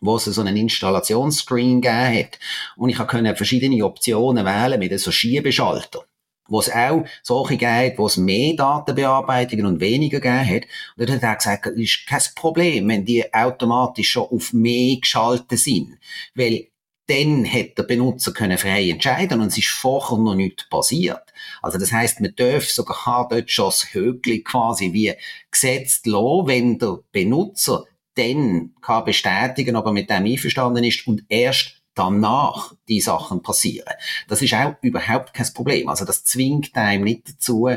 wo 0.03 0.17
es 0.17 0.25
so 0.25 0.41
einen 0.43 0.57
Installationsscreen 0.57 1.81
gegeben 1.81 2.19
hat. 2.19 2.39
Und 2.77 2.91
ich 2.91 2.99
konnte 2.99 3.35
verschiedene 3.37 3.85
Optionen 3.85 4.45
wählen 4.45 4.79
mit 4.79 4.99
so 5.01 5.11
Schiebeschalter 5.11 6.05
wo 6.49 6.61
es 6.61 6.71
auch 6.71 7.05
solche 7.23 7.57
gibt, 7.57 7.99
wo 7.99 8.07
es 8.07 8.17
mehr 8.17 8.55
Datenbearbeitungen 8.55 9.67
und 9.67 9.81
weniger 9.81 10.21
gegeben 10.21 10.47
hat. 10.47 10.63
Und 10.97 11.09
dann 11.09 11.17
hat 11.17 11.23
er 11.23 11.37
gesagt, 11.37 11.67
das 11.67 11.75
ist 11.75 12.07
kein 12.07 12.23
Problem, 12.35 12.89
wenn 12.89 13.05
die 13.05 13.33
automatisch 13.33 14.11
schon 14.11 14.29
auf 14.29 14.53
mehr 14.53 14.97
geschaltet 14.97 15.59
sind. 15.59 15.99
Weil 16.35 16.69
dann 17.07 17.45
hätte 17.45 17.75
der 17.77 17.83
Benutzer 17.83 18.33
können 18.33 18.59
frei 18.59 18.89
entscheiden 18.89 19.41
und 19.41 19.49
es 19.49 19.59
ist 19.59 19.69
vorher 19.69 20.19
noch 20.19 20.35
nicht 20.35 20.69
passiert. 20.71 21.33
Also 21.61 21.79
das 21.79 21.93
heißt, 21.93 22.21
man 22.21 22.35
darf 22.37 22.71
sogar 22.71 23.27
dort 23.29 23.51
schon 23.51 23.67
das 23.67 23.93
Höckli 23.93 24.43
quasi 24.43 24.93
wie 24.93 25.13
gesetzt 25.51 26.07
lassen, 26.07 26.47
wenn 26.47 26.79
der 26.79 27.01
Benutzer 27.11 27.85
dann 28.15 28.75
kann 28.81 29.05
bestätigen, 29.05 29.77
ob 29.77 29.87
er 29.87 29.93
mit 29.93 30.11
dem 30.11 30.25
einverstanden 30.25 30.85
ist 30.85 31.07
und 31.07 31.25
erst 31.29 31.82
danach 31.95 32.75
die 32.89 33.01
Sachen 33.01 33.43
passieren. 33.43 33.93
Das 34.29 34.43
ist 34.43 34.55
auch 34.55 34.75
überhaupt 34.83 35.35
kein 35.35 35.53
Problem. 35.53 35.89
Also 35.89 36.05
das 36.05 36.25
zwingt 36.25 36.75
einem 36.75 37.05
nicht 37.05 37.29
dazu, 37.29 37.69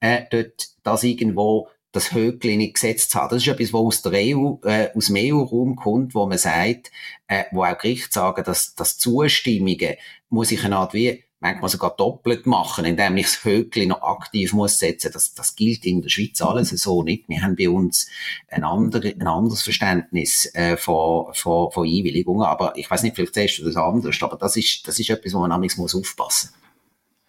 äh, 0.00 0.22
dort 0.30 0.68
das 0.82 1.04
irgendwo 1.04 1.68
das 1.94 2.12
nicht 2.12 2.74
gesetzt 2.74 3.12
zu 3.12 3.20
haben. 3.20 3.30
Das 3.30 3.42
ist 3.42 3.48
etwas, 3.48 3.72
was 3.72 3.80
aus 3.80 4.02
der 4.02 4.12
EU, 4.14 4.56
äh, 4.64 4.90
aus 4.94 5.06
dem 5.06 5.16
EU-Raum 5.16 5.76
kommt, 5.76 6.14
wo 6.14 6.26
man 6.26 6.38
sagt, 6.38 6.90
äh, 7.28 7.44
wo 7.52 7.62
auch 7.62 7.78
Gerichte 7.78 8.12
sagen, 8.12 8.42
dass, 8.44 8.74
dass 8.74 8.98
Zustimmungen 8.98 9.94
muss 10.28 10.50
ich 10.50 10.64
eine 10.64 10.76
Art 10.76 10.92
wie 10.92 11.23
manchmal 11.44 11.68
sogar 11.68 11.94
doppelt 11.94 12.46
machen, 12.46 12.86
indem 12.86 13.18
ich 13.18 13.26
das 13.26 13.44
Höckli 13.44 13.86
noch 13.86 14.02
aktiv 14.02 14.54
muss 14.54 14.78
setzen. 14.78 15.10
Das, 15.12 15.34
das 15.34 15.54
gilt 15.54 15.84
in 15.84 16.00
der 16.00 16.08
Schweiz 16.08 16.40
alles 16.40 16.70
so 16.70 17.02
nicht. 17.02 17.28
Wir 17.28 17.42
haben 17.42 17.54
bei 17.54 17.68
uns 17.68 18.08
ein, 18.48 18.64
andere, 18.64 19.08
ein 19.08 19.26
anderes 19.26 19.62
Verständnis 19.62 20.50
äh, 20.54 20.78
von, 20.78 21.34
von, 21.34 21.70
von 21.70 21.86
Einwilligungen. 21.86 22.46
Aber 22.46 22.76
ich 22.76 22.90
weiß 22.90 23.02
nicht, 23.02 23.14
vielleicht 23.14 23.34
siehst 23.34 23.58
du 23.58 23.64
das 23.64 23.76
anders, 23.76 24.22
aber 24.22 24.36
das 24.36 24.56
ist, 24.56 24.88
das 24.88 24.98
ist 24.98 25.10
etwas, 25.10 25.34
wo 25.34 25.40
man 25.40 25.50
manchmal 25.50 25.84
muss 25.84 25.94
aufpassen 25.94 26.50
muss. 26.52 26.63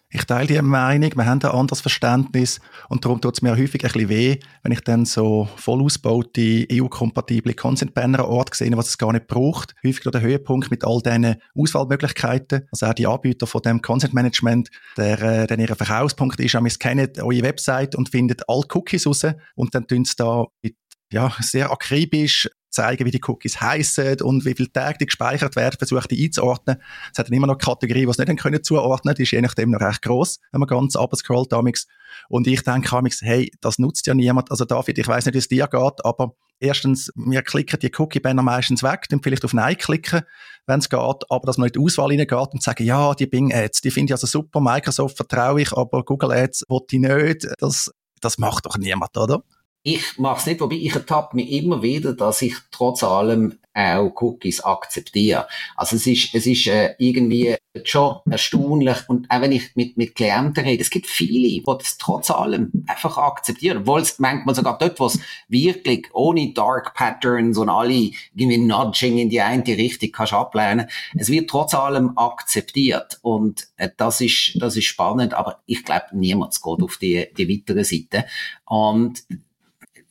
Ich 0.08 0.24
teile 0.24 0.46
die 0.46 0.62
Meinung, 0.62 1.10
wir 1.16 1.26
haben 1.26 1.42
ein 1.42 1.50
anderes 1.50 1.80
Verständnis 1.80 2.60
und 2.88 3.04
darum 3.04 3.20
tut 3.20 3.34
es 3.34 3.42
mir 3.42 3.56
häufig 3.56 3.84
ein 3.84 3.90
bisschen 3.90 4.08
weh, 4.08 4.38
wenn 4.62 4.70
ich 4.70 4.80
dann 4.82 5.04
so 5.04 5.48
voll 5.56 5.82
ausgebaute, 5.82 6.64
EU-kompatible 6.70 7.54
Consent-Banner 7.54 8.20
an 8.20 8.26
Ort 8.26 8.54
sehe, 8.54 8.76
was 8.76 8.88
es 8.88 8.98
gar 8.98 9.12
nicht 9.12 9.26
braucht. 9.26 9.74
Häufig 9.84 10.04
der 10.04 10.20
Höhepunkt 10.20 10.70
mit 10.70 10.84
all 10.84 11.02
diesen 11.02 11.34
Auswahlmöglichkeiten. 11.56 12.68
Also 12.70 12.86
auch 12.86 12.94
die 12.94 13.06
Anbieter 13.08 13.48
von 13.48 13.62
dem 13.62 13.82
Consent-Management, 13.82 14.70
der, 14.96 15.20
äh, 15.22 15.46
der 15.48 15.58
ihr 15.58 15.74
Verkaufspunkt 15.74 16.38
ist, 16.38 16.54
wir 16.54 16.70
scannen 16.70 17.10
eure 17.20 17.42
Website 17.42 17.96
und 17.96 18.08
findet 18.08 18.48
alle 18.48 18.62
Cookies 18.74 19.08
raus 19.08 19.26
und 19.56 19.74
dann 19.74 19.88
tun 19.88 20.04
sie 20.04 20.14
da 20.16 20.46
mit 20.62 20.76
ja, 21.12 21.32
sehr 21.40 21.70
akribisch 21.70 22.48
zeigen, 22.76 23.06
wie 23.06 23.10
die 23.10 23.20
Cookies 23.26 23.60
heißen 23.60 24.20
und 24.20 24.44
wie 24.44 24.54
viele 24.54 24.70
Tage 24.70 24.98
die 24.98 25.06
gespeichert 25.06 25.56
werden, 25.56 25.76
versucht 25.78 26.10
die 26.10 26.24
einzuordnen. 26.24 26.76
Es 27.12 27.18
hat 27.18 27.28
dann 27.28 27.34
immer 27.34 27.46
noch 27.46 27.58
Kategorien, 27.58 28.04
die 28.06 28.10
es 28.10 28.18
nicht 28.18 28.38
können 28.38 28.62
zuordnen 28.62 29.14
Die 29.14 29.22
ist 29.22 29.32
je 29.32 29.40
nachdem 29.40 29.70
noch 29.70 29.80
recht 29.80 30.02
groß, 30.02 30.38
wenn 30.52 30.60
man 30.60 30.68
ganz 30.68 30.94
abscrollt 30.94 31.52
damals. 31.52 31.86
Und 32.28 32.46
ich 32.46 32.62
denke 32.62 32.88
damals, 32.90 33.20
hey, 33.22 33.50
das 33.60 33.78
nutzt 33.78 34.06
ja 34.06 34.14
niemand. 34.14 34.50
Also 34.50 34.64
David, 34.64 34.98
ich 34.98 35.08
weiß 35.08 35.26
nicht, 35.26 35.34
wie 35.34 35.38
es 35.38 35.48
dir 35.48 35.66
geht, 35.66 36.04
aber 36.04 36.34
erstens, 36.60 37.10
wir 37.14 37.42
klicken 37.42 37.80
die 37.80 37.92
Cookie-Banner 37.96 38.42
meistens 38.42 38.82
weg, 38.82 39.06
dann 39.08 39.22
vielleicht 39.22 39.44
auf 39.44 39.54
Nein 39.54 39.76
klicken, 39.76 40.22
wenn 40.66 40.80
es 40.80 40.88
geht, 40.88 41.00
aber 41.00 41.46
dass 41.46 41.58
man 41.58 41.68
in 41.68 41.72
die 41.72 41.78
Auswahl 41.78 42.08
reingeht 42.08 42.32
und 42.32 42.62
sagen, 42.62 42.84
ja, 42.84 43.14
die 43.14 43.26
Bing-Ads, 43.26 43.80
die 43.80 43.90
finde 43.90 44.10
ich 44.10 44.14
also 44.14 44.26
super, 44.26 44.60
Microsoft 44.60 45.16
vertraue 45.16 45.62
ich, 45.62 45.72
aber 45.72 46.04
Google 46.04 46.32
Ads 46.32 46.64
wollte 46.68 46.96
ich 46.96 47.02
nicht. 47.02 47.46
Das, 47.58 47.90
das 48.20 48.38
macht 48.38 48.66
doch 48.66 48.76
niemand, 48.76 49.16
oder? 49.16 49.42
Ich 49.88 50.18
mache 50.18 50.40
es 50.40 50.46
nicht, 50.46 50.60
wobei 50.60 50.74
ich 50.74 50.92
ertappe 50.96 51.36
mich 51.36 51.48
immer 51.52 51.80
wieder, 51.80 52.12
dass 52.12 52.42
ich 52.42 52.56
trotz 52.72 53.04
allem 53.04 53.60
auch 53.72 54.10
Cookies 54.20 54.60
akzeptiere. 54.60 55.46
Also 55.76 55.94
es 55.94 56.08
ist, 56.08 56.34
es 56.34 56.44
ist 56.44 56.66
äh, 56.66 56.96
irgendwie 56.98 57.54
schon 57.84 58.16
erstaunlich. 58.28 58.96
Und 59.08 59.30
auch 59.30 59.40
wenn 59.40 59.52
ich 59.52 59.76
mit, 59.76 59.96
mit 59.96 60.16
Klienten 60.16 60.64
rede, 60.64 60.82
es 60.82 60.90
gibt 60.90 61.06
viele, 61.06 61.48
die 61.48 61.62
das 61.64 61.98
trotz 61.98 62.32
allem 62.32 62.72
einfach 62.88 63.16
akzeptieren, 63.16 63.78
obwohl 63.82 64.00
es 64.00 64.18
manchmal 64.18 64.56
sogar 64.56 64.76
dort, 64.76 64.98
wo 64.98 65.06
es 65.06 65.20
wirklich 65.46 66.08
ohne 66.12 66.52
Dark 66.52 66.94
Patterns 66.94 67.56
und 67.56 67.68
alle 67.68 68.10
irgendwie 68.34 68.58
Nudging 68.58 69.18
in 69.18 69.30
die 69.30 69.40
eine 69.40 69.64
Richtung 69.64 70.10
kannst 70.10 70.32
ablehnen, 70.32 70.88
es 71.14 71.28
wird 71.28 71.48
trotz 71.48 71.74
allem 71.74 72.18
akzeptiert. 72.18 73.20
Und 73.22 73.68
äh, 73.76 73.90
das 73.96 74.20
ist, 74.20 74.60
das 74.60 74.76
ist 74.76 74.86
spannend, 74.86 75.32
aber 75.32 75.62
ich 75.66 75.84
glaube, 75.84 76.06
niemand 76.10 76.60
geht 76.60 76.82
auf 76.82 76.96
die, 76.96 77.28
die 77.38 77.48
weitere 77.48 77.84
Seite. 77.84 78.24
Und 78.64 79.22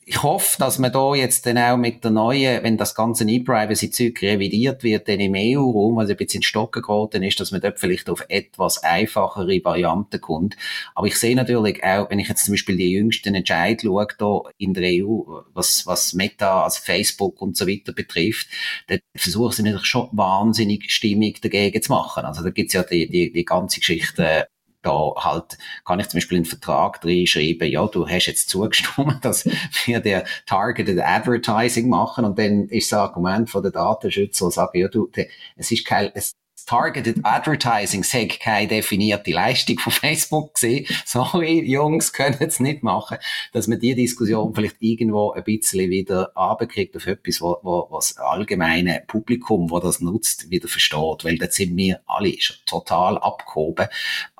ich 0.08 0.22
hoffe, 0.22 0.56
dass 0.60 0.78
man 0.78 0.92
da 0.92 1.16
jetzt 1.16 1.46
dann 1.46 1.58
auch 1.58 1.76
mit 1.76 2.04
der 2.04 2.12
neuen, 2.12 2.62
wenn 2.62 2.76
das 2.76 2.94
ganze 2.94 3.28
E-Privacy-Zeug 3.28 4.22
revidiert 4.22 4.84
wird, 4.84 5.08
dann 5.08 5.18
im 5.18 5.34
EU-Raum, 5.34 5.98
also 5.98 6.12
ein 6.12 6.16
bisschen 6.16 6.38
in 6.38 6.42
Stocken 6.44 6.80
geraten 6.80 7.24
ist, 7.24 7.40
dass 7.40 7.50
man 7.50 7.60
dort 7.60 7.80
vielleicht 7.80 8.08
auf 8.08 8.24
etwas 8.28 8.84
einfachere 8.84 9.64
Varianten 9.64 10.20
kommt. 10.20 10.56
Aber 10.94 11.08
ich 11.08 11.16
sehe 11.16 11.34
natürlich 11.34 11.82
auch, 11.82 12.08
wenn 12.08 12.20
ich 12.20 12.28
jetzt 12.28 12.44
zum 12.44 12.54
Beispiel 12.54 12.76
die 12.76 12.92
jüngsten 12.92 13.34
Entscheid 13.34 13.82
schaue, 13.82 14.06
da 14.16 14.42
in 14.58 14.74
der 14.74 15.04
EU, 15.04 15.40
was, 15.52 15.88
was 15.88 16.14
Meta, 16.14 16.62
also 16.62 16.80
Facebook 16.84 17.42
und 17.42 17.56
so 17.56 17.66
weiter 17.66 17.92
betrifft, 17.92 18.46
dann 18.86 19.00
versuchen 19.16 19.54
sie 19.54 19.62
natürlich 19.64 19.86
schon 19.86 20.08
wahnsinnig 20.12 20.88
Stimmung 20.92 21.34
dagegen 21.42 21.82
zu 21.82 21.90
machen. 21.90 22.24
Also 22.24 22.44
da 22.44 22.50
gibt's 22.50 22.74
ja 22.74 22.84
die, 22.84 23.08
die, 23.08 23.32
die 23.32 23.44
ganze 23.44 23.80
Geschichte 23.80 24.46
da 24.86 25.14
halt 25.16 25.58
kann 25.84 26.00
ich 26.00 26.08
zum 26.08 26.18
Beispiel 26.18 26.36
einen 26.36 26.44
Vertrag 26.44 27.04
reinschreiben, 27.04 27.68
ja, 27.68 27.86
du 27.86 28.08
hast 28.08 28.26
jetzt 28.26 28.48
zugestimmt, 28.48 29.18
dass 29.24 29.48
wir 29.84 30.00
der 30.00 30.24
Targeted 30.46 31.00
Advertising 31.00 31.88
machen 31.88 32.24
und 32.24 32.38
dann 32.38 32.68
ist 32.68 32.92
das 32.92 32.98
Argument 32.98 33.50
von 33.50 33.62
der 33.62 33.72
Datenschützer, 33.72 34.50
sagen, 34.50 34.78
ja, 34.78 34.88
du, 34.88 35.10
es 35.56 35.70
ist 35.70 35.84
kein, 35.84 36.10
es, 36.14 36.36
Targeted 36.66 37.20
Advertising 37.22 38.02
sagt 38.02 38.40
keine 38.40 38.66
definierte 38.66 39.30
Leistung 39.30 39.78
von 39.78 39.92
Facebook 39.92 40.54
gesehen. 40.54 40.84
Sorry, 41.04 41.60
Jungs, 41.64 42.12
können 42.12 42.36
es 42.40 42.58
nicht 42.58 42.82
machen, 42.82 43.18
dass 43.52 43.68
man 43.68 43.78
die 43.78 43.94
Diskussion 43.94 44.52
vielleicht 44.52 44.76
irgendwo 44.80 45.30
ein 45.30 45.44
bisschen 45.44 45.90
wieder 45.90 46.36
abkriegt 46.36 46.96
auf 46.96 47.06
etwas, 47.06 47.40
wo, 47.40 47.58
wo, 47.62 47.86
was 47.90 48.14
das 48.14 48.24
allgemeine 48.24 49.04
Publikum, 49.06 49.70
wo 49.70 49.78
das 49.78 50.00
nutzt, 50.00 50.50
wieder 50.50 50.66
versteht. 50.66 51.24
Weil 51.24 51.38
da 51.38 51.48
sind 51.48 51.76
wir 51.76 52.00
alle 52.06 52.34
schon 52.40 52.56
total 52.66 53.16
abgehoben. 53.18 53.86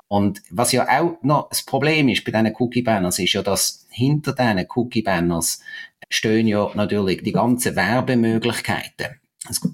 Und 0.08 0.42
was 0.50 0.72
ja 0.72 0.86
auch 0.88 1.18
noch 1.22 1.48
das 1.48 1.64
Problem 1.64 2.08
ist 2.08 2.24
bei 2.24 2.30
diesen 2.30 2.54
Cookie-Banners, 2.56 3.18
ist 3.18 3.32
ja, 3.32 3.42
dass 3.42 3.86
hinter 3.90 4.32
diesen 4.32 4.66
Cookie-Banners 4.68 5.60
stehen 6.08 6.46
ja 6.46 6.70
natürlich 6.74 7.22
die 7.22 7.32
ganzen 7.32 7.74
Werbemöglichkeiten. 7.74 9.20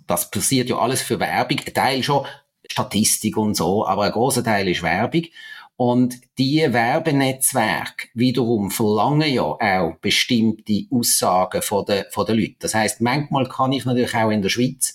Das 0.07 0.31
passiert 0.31 0.69
ja 0.69 0.79
alles 0.79 1.03
für 1.03 1.21
Werbung. 1.21 1.59
Ein 1.67 1.75
Teil 1.75 2.03
schon 2.03 2.27
Statistik 2.71 3.37
und 3.37 3.55
so, 3.55 3.87
aber 3.87 4.05
ein 4.05 4.12
großer 4.12 4.45
Teil 4.45 4.69
ist 4.69 4.83
Werbung. 4.83 5.25
Und 5.77 6.21
die 6.39 6.61
Werbenetzwerke 6.61 8.09
wiederum 8.15 8.71
verlangen 8.71 9.33
ja 9.33 9.43
auch 9.43 9.97
bestimmte 10.01 10.87
Aussagen 10.91 11.62
von 11.62 11.85
den, 11.85 12.05
von 12.11 12.27
den 12.27 12.39
Leuten. 12.39 12.57
Das 12.61 12.75
heißt, 12.75 13.01
manchmal 13.01 13.49
kann 13.49 13.73
ich 13.73 13.85
natürlich 13.85 14.15
auch 14.15 14.31
in 14.31 14.43
der 14.43 14.49
Schweiz, 14.49 14.95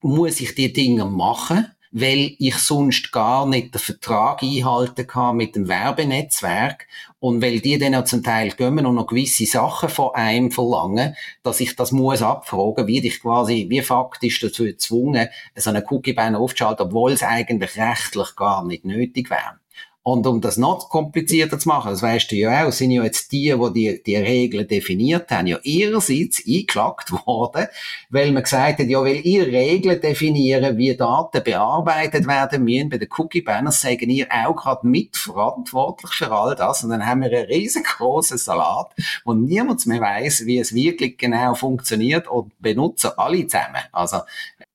muss 0.00 0.40
ich 0.40 0.54
die 0.54 0.72
Dinge 0.72 1.06
machen, 1.06 1.66
weil 1.90 2.34
ich 2.38 2.56
sonst 2.56 3.12
gar 3.12 3.46
nicht 3.46 3.74
den 3.74 3.80
Vertrag 3.80 4.42
einhalten 4.42 5.06
kann 5.06 5.36
mit 5.36 5.56
dem 5.56 5.68
Werbenetzwerk 5.68 6.86
und 7.20 7.42
weil 7.42 7.60
die 7.60 7.78
dann 7.78 7.94
auch 7.94 8.04
zum 8.04 8.22
Teil 8.22 8.52
kommen 8.52 8.86
und 8.86 8.94
noch 8.94 9.06
gewisse 9.06 9.46
Sachen 9.46 9.88
von 9.88 10.14
einem 10.14 10.50
verlangen, 10.50 11.16
dass 11.42 11.60
ich 11.60 11.74
das 11.76 11.92
muss 11.92 12.22
abfragen, 12.22 12.86
wie 12.86 13.06
ich 13.06 13.20
quasi, 13.20 13.66
wie 13.68 13.80
faktisch 13.82 14.40
dazu 14.40 14.64
gezwungen, 14.64 15.28
so 15.56 15.70
eine 15.70 15.84
Cookie-Banner 15.84 16.38
aufzuschalten, 16.38 16.86
obwohl 16.86 17.12
es 17.12 17.22
eigentlich 17.22 17.76
rechtlich 17.76 18.36
gar 18.36 18.64
nicht 18.64 18.84
nötig 18.84 19.30
wäre. 19.30 19.57
Und 20.10 20.26
um 20.26 20.40
das 20.40 20.56
noch 20.56 20.88
komplizierter 20.88 21.58
zu 21.58 21.68
machen, 21.68 21.90
das 21.90 22.00
weißt 22.00 22.32
du 22.32 22.36
ja 22.36 22.66
auch, 22.66 22.72
sind 22.72 22.92
ja 22.92 23.04
jetzt 23.04 23.30
die, 23.30 23.54
die 23.54 23.72
die, 23.74 24.02
die 24.02 24.16
Regeln 24.16 24.66
definiert 24.66 25.30
haben, 25.30 25.46
ja 25.46 25.58
ihrerseits 25.62 26.42
eingeklagt 26.46 27.12
worden, 27.26 27.66
weil 28.08 28.32
man 28.32 28.42
gesagt 28.42 28.78
hat, 28.78 28.86
ja, 28.86 29.02
weil 29.02 29.20
ihr 29.26 29.46
Regeln 29.46 30.00
definieren, 30.00 30.78
wie 30.78 30.96
Daten 30.96 31.44
bearbeitet 31.44 32.26
werden 32.26 32.64
müssen, 32.64 32.88
bei 32.88 32.96
den 32.96 33.10
Cookie-Banners 33.14 33.82
sagen 33.82 34.08
ihr 34.08 34.28
auch 34.30 34.56
gerade 34.56 34.86
mitverantwortlich 34.86 36.12
für 36.12 36.32
all 36.32 36.54
das. 36.56 36.82
Und 36.82 36.88
dann 36.88 37.04
haben 37.04 37.20
wir 37.20 37.28
einen 37.28 37.46
riesengroßen 37.46 38.38
Salat, 38.38 38.88
wo 39.26 39.34
niemand 39.34 39.86
mehr 39.86 40.00
weiß, 40.00 40.46
wie 40.46 40.58
es 40.58 40.74
wirklich 40.74 41.18
genau 41.18 41.52
funktioniert 41.52 42.28
und 42.28 42.58
benutzen 42.62 43.10
alle 43.18 43.46
zusammen. 43.46 43.82
Also, 43.92 44.20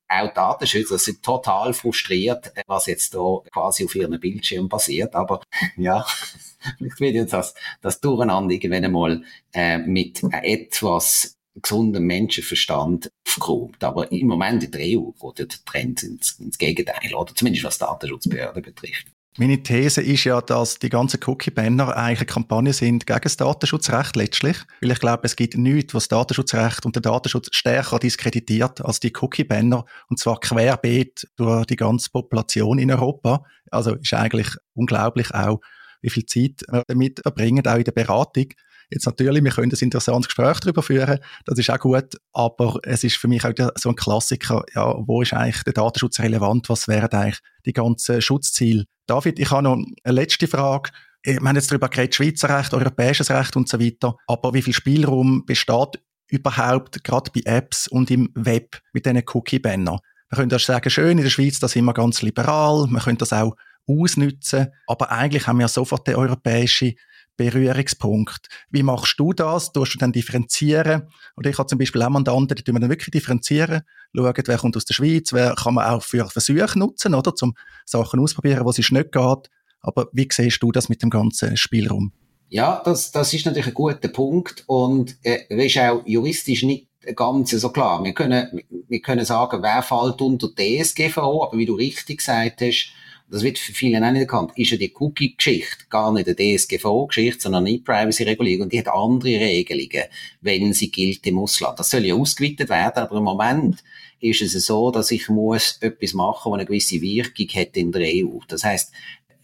auch 0.08 0.32
Datenschützer 0.32 0.98
sind 0.98 1.22
total 1.22 1.72
frustriert, 1.72 2.52
was 2.66 2.86
jetzt 2.86 3.14
da 3.14 3.38
quasi 3.52 3.84
auf 3.84 3.94
ihrem 3.94 4.18
Bildschirm 4.20 4.68
passiert. 4.68 5.14
Aber 5.14 5.42
ja, 5.76 6.04
vielleicht 6.78 7.00
wird 7.00 7.14
jetzt 7.14 7.32
das, 7.32 7.54
das 7.80 8.00
Durcheinander 8.00 8.54
irgendwann 8.54 8.84
einmal 8.84 9.22
äh, 9.52 9.78
mit 9.78 10.22
etwas 10.30 11.36
gesundem 11.54 12.04
Menschenverstand 12.04 13.10
aufgeräumt. 13.26 13.82
Aber 13.82 14.10
im 14.10 14.26
Moment 14.26 14.64
in 14.64 14.70
der 14.70 14.98
EU 14.98 15.10
geht 15.10 15.38
der 15.38 15.64
Trend 15.64 16.02
ins, 16.02 16.32
ins 16.40 16.58
Gegenteil, 16.58 17.14
oder 17.14 17.34
zumindest 17.34 17.64
was 17.64 17.78
Datenschutzbehörden 17.78 18.62
betrifft. 18.62 19.13
Meine 19.36 19.60
These 19.60 20.00
ist 20.00 20.22
ja, 20.22 20.40
dass 20.40 20.78
die 20.78 20.90
ganzen 20.90 21.18
Cookie-Banner 21.26 21.96
eigentlich 21.96 22.20
eine 22.20 22.26
Kampagne 22.26 22.72
sind 22.72 23.04
gegen 23.04 23.20
das 23.20 23.36
Datenschutzrecht 23.36 24.14
letztlich. 24.14 24.58
Weil 24.80 24.92
ich 24.92 25.00
glaube, 25.00 25.22
es 25.24 25.34
gibt 25.34 25.56
nichts, 25.56 25.92
was 25.92 26.06
das 26.06 26.16
Datenschutzrecht 26.16 26.86
und 26.86 26.94
den 26.94 27.02
Datenschutz 27.02 27.48
stärker 27.50 27.98
diskreditiert 27.98 28.80
als 28.84 29.00
die 29.00 29.12
Cookie-Banner. 29.12 29.84
Und 30.08 30.20
zwar 30.20 30.38
querbeet 30.38 31.26
durch 31.34 31.66
die 31.66 31.74
ganze 31.74 32.10
Population 32.10 32.78
in 32.78 32.92
Europa. 32.92 33.44
Also 33.72 33.96
ist 33.96 34.14
eigentlich 34.14 34.50
unglaublich 34.74 35.34
auch, 35.34 35.60
wie 36.00 36.10
viel 36.10 36.26
Zeit 36.26 36.62
wir 36.70 36.84
damit 36.86 37.18
verbringen, 37.18 37.66
auch 37.66 37.74
in 37.74 37.84
der 37.84 37.90
Beratung. 37.90 38.46
Jetzt 38.94 39.06
natürlich, 39.06 39.42
wir 39.42 39.50
können 39.50 39.72
ein 39.72 39.78
interessantes 39.80 40.28
Gespräch 40.28 40.60
darüber 40.60 40.80
führen, 40.80 41.18
das 41.46 41.58
ist 41.58 41.68
auch 41.68 41.80
gut, 41.80 42.16
aber 42.32 42.78
es 42.84 43.02
ist 43.02 43.16
für 43.16 43.26
mich 43.26 43.44
auch 43.44 43.52
so 43.74 43.88
ein 43.88 43.96
Klassiker, 43.96 44.64
ja, 44.72 44.94
wo 45.04 45.20
ist 45.20 45.32
eigentlich 45.32 45.64
der 45.64 45.72
Datenschutz 45.72 46.20
relevant, 46.20 46.68
was 46.68 46.86
wären 46.86 47.10
eigentlich 47.10 47.40
die 47.66 47.72
ganzen 47.72 48.22
Schutzziele? 48.22 48.84
David, 49.06 49.40
ich 49.40 49.50
habe 49.50 49.64
noch 49.64 49.72
eine 50.04 50.14
letzte 50.14 50.46
Frage. 50.46 50.90
Wir 51.24 51.40
haben 51.40 51.56
jetzt 51.56 51.72
darüber 51.72 51.88
geredet, 51.88 52.14
Schweizer 52.14 52.56
Recht, 52.56 52.72
europäisches 52.72 53.32
Recht 53.32 53.56
und 53.56 53.68
so 53.68 53.80
weiter, 53.80 54.14
aber 54.28 54.54
wie 54.54 54.62
viel 54.62 54.74
Spielraum 54.74 55.44
besteht 55.44 56.00
überhaupt 56.28 57.02
gerade 57.02 57.32
bei 57.34 57.40
Apps 57.46 57.88
und 57.88 58.12
im 58.12 58.30
Web 58.36 58.80
mit 58.92 59.06
diesen 59.06 59.24
Cookie-Banner? 59.26 59.98
Man 60.30 60.38
könnte 60.38 60.58
sagen, 60.60 60.88
schön, 60.88 61.18
in 61.18 61.24
der 61.24 61.30
Schweiz, 61.30 61.58
da 61.58 61.66
sind 61.66 61.84
wir 61.84 61.94
ganz 61.94 62.22
liberal, 62.22 62.86
man 62.88 63.02
könnte 63.02 63.20
das 63.20 63.32
auch 63.32 63.56
ausnutzen, 63.88 64.68
aber 64.86 65.10
eigentlich 65.10 65.48
haben 65.48 65.58
wir 65.58 65.66
sofort 65.66 66.06
den 66.06 66.14
europäischen 66.14 66.94
Berührungspunkt. 67.36 68.48
Wie 68.70 68.82
machst 68.82 69.18
du 69.18 69.32
das? 69.32 69.72
Tust 69.72 69.94
du 69.94 69.98
dann 69.98 70.12
differenzieren? 70.12 71.08
Oder 71.36 71.50
ich 71.50 71.58
habe 71.58 71.66
zum 71.66 71.78
Beispiel 71.78 72.02
auch 72.02 72.10
Mandanten, 72.10 72.56
die 72.56 72.62
tun 72.62 72.76
wir 72.76 72.80
dann 72.80 72.90
wirklich 72.90 73.10
differenzieren, 73.10 73.82
schauen, 74.14 74.34
wer 74.46 74.58
kommt 74.58 74.76
aus 74.76 74.84
der 74.84 74.94
Schweiz, 74.94 75.32
wer 75.32 75.54
kann 75.54 75.74
man 75.74 75.86
auch 75.86 76.02
für 76.02 76.26
Versuche 76.26 76.78
nutzen, 76.78 77.14
oder? 77.14 77.34
Zum 77.34 77.54
Sachen 77.84 78.20
ausprobieren, 78.20 78.64
wo 78.64 78.70
es 78.70 78.78
nicht 78.78 78.90
geht. 78.90 79.50
Aber 79.80 80.08
wie 80.12 80.28
siehst 80.30 80.62
du 80.62 80.72
das 80.72 80.88
mit 80.88 81.02
dem 81.02 81.10
ganzen 81.10 81.56
Spielraum? 81.56 82.12
Ja, 82.48 82.80
das, 82.84 83.10
das 83.10 83.34
ist 83.34 83.46
natürlich 83.46 83.68
ein 83.68 83.74
guter 83.74 84.08
Punkt 84.08 84.64
und 84.66 85.16
äh, 85.22 85.44
ist 85.48 85.78
auch 85.78 86.02
juristisch 86.06 86.62
nicht 86.62 86.88
ganz 87.16 87.50
so 87.50 87.70
klar. 87.70 88.02
Wir 88.04 88.14
können, 88.14 88.62
wir 88.88 89.00
können 89.00 89.24
sagen, 89.24 89.62
wer 89.62 89.82
fällt 89.82 90.20
unter 90.22 90.48
DSGVO, 90.48 91.44
aber 91.44 91.58
wie 91.58 91.66
du 91.66 91.74
richtig 91.74 92.18
gesagt 92.18 92.60
hast, 92.62 92.92
das 93.34 93.42
wird 93.42 93.58
für 93.58 93.72
viele 93.72 93.98
auch 93.98 94.12
nicht 94.12 94.20
erkannt, 94.20 94.52
ist 94.54 94.70
ja 94.70 94.76
die 94.76 94.94
Cookie-Geschichte 94.94 95.86
gar 95.90 96.12
nicht 96.12 96.28
eine 96.28 96.36
DSGVO-Geschichte, 96.36 97.40
sondern 97.40 97.66
eine 97.66 97.74
E-Privacy-Regulierung 97.76 98.62
und 98.62 98.72
die 98.72 98.78
hat 98.78 98.86
andere 98.86 99.40
Regelungen, 99.40 100.04
wenn 100.40 100.72
sie 100.72 100.88
gilt 100.88 101.26
im 101.26 101.40
Ausland. 101.40 101.80
Das 101.80 101.90
soll 101.90 102.04
ja 102.04 102.14
ausgeweitet 102.14 102.68
werden, 102.68 103.02
aber 103.02 103.16
im 103.16 103.24
Moment 103.24 103.82
ist 104.20 104.40
es 104.40 104.52
so, 104.64 104.92
dass 104.92 105.10
ich 105.10 105.28
muss 105.28 105.78
etwas 105.80 106.14
machen, 106.14 106.52
das 106.52 106.60
eine 106.60 106.66
gewisse 106.66 107.00
Wirkung 107.00 107.48
hat 107.48 107.76
in 107.76 107.90
der 107.90 108.02
EU. 108.02 108.38
Das 108.46 108.62
heißt, 108.62 108.92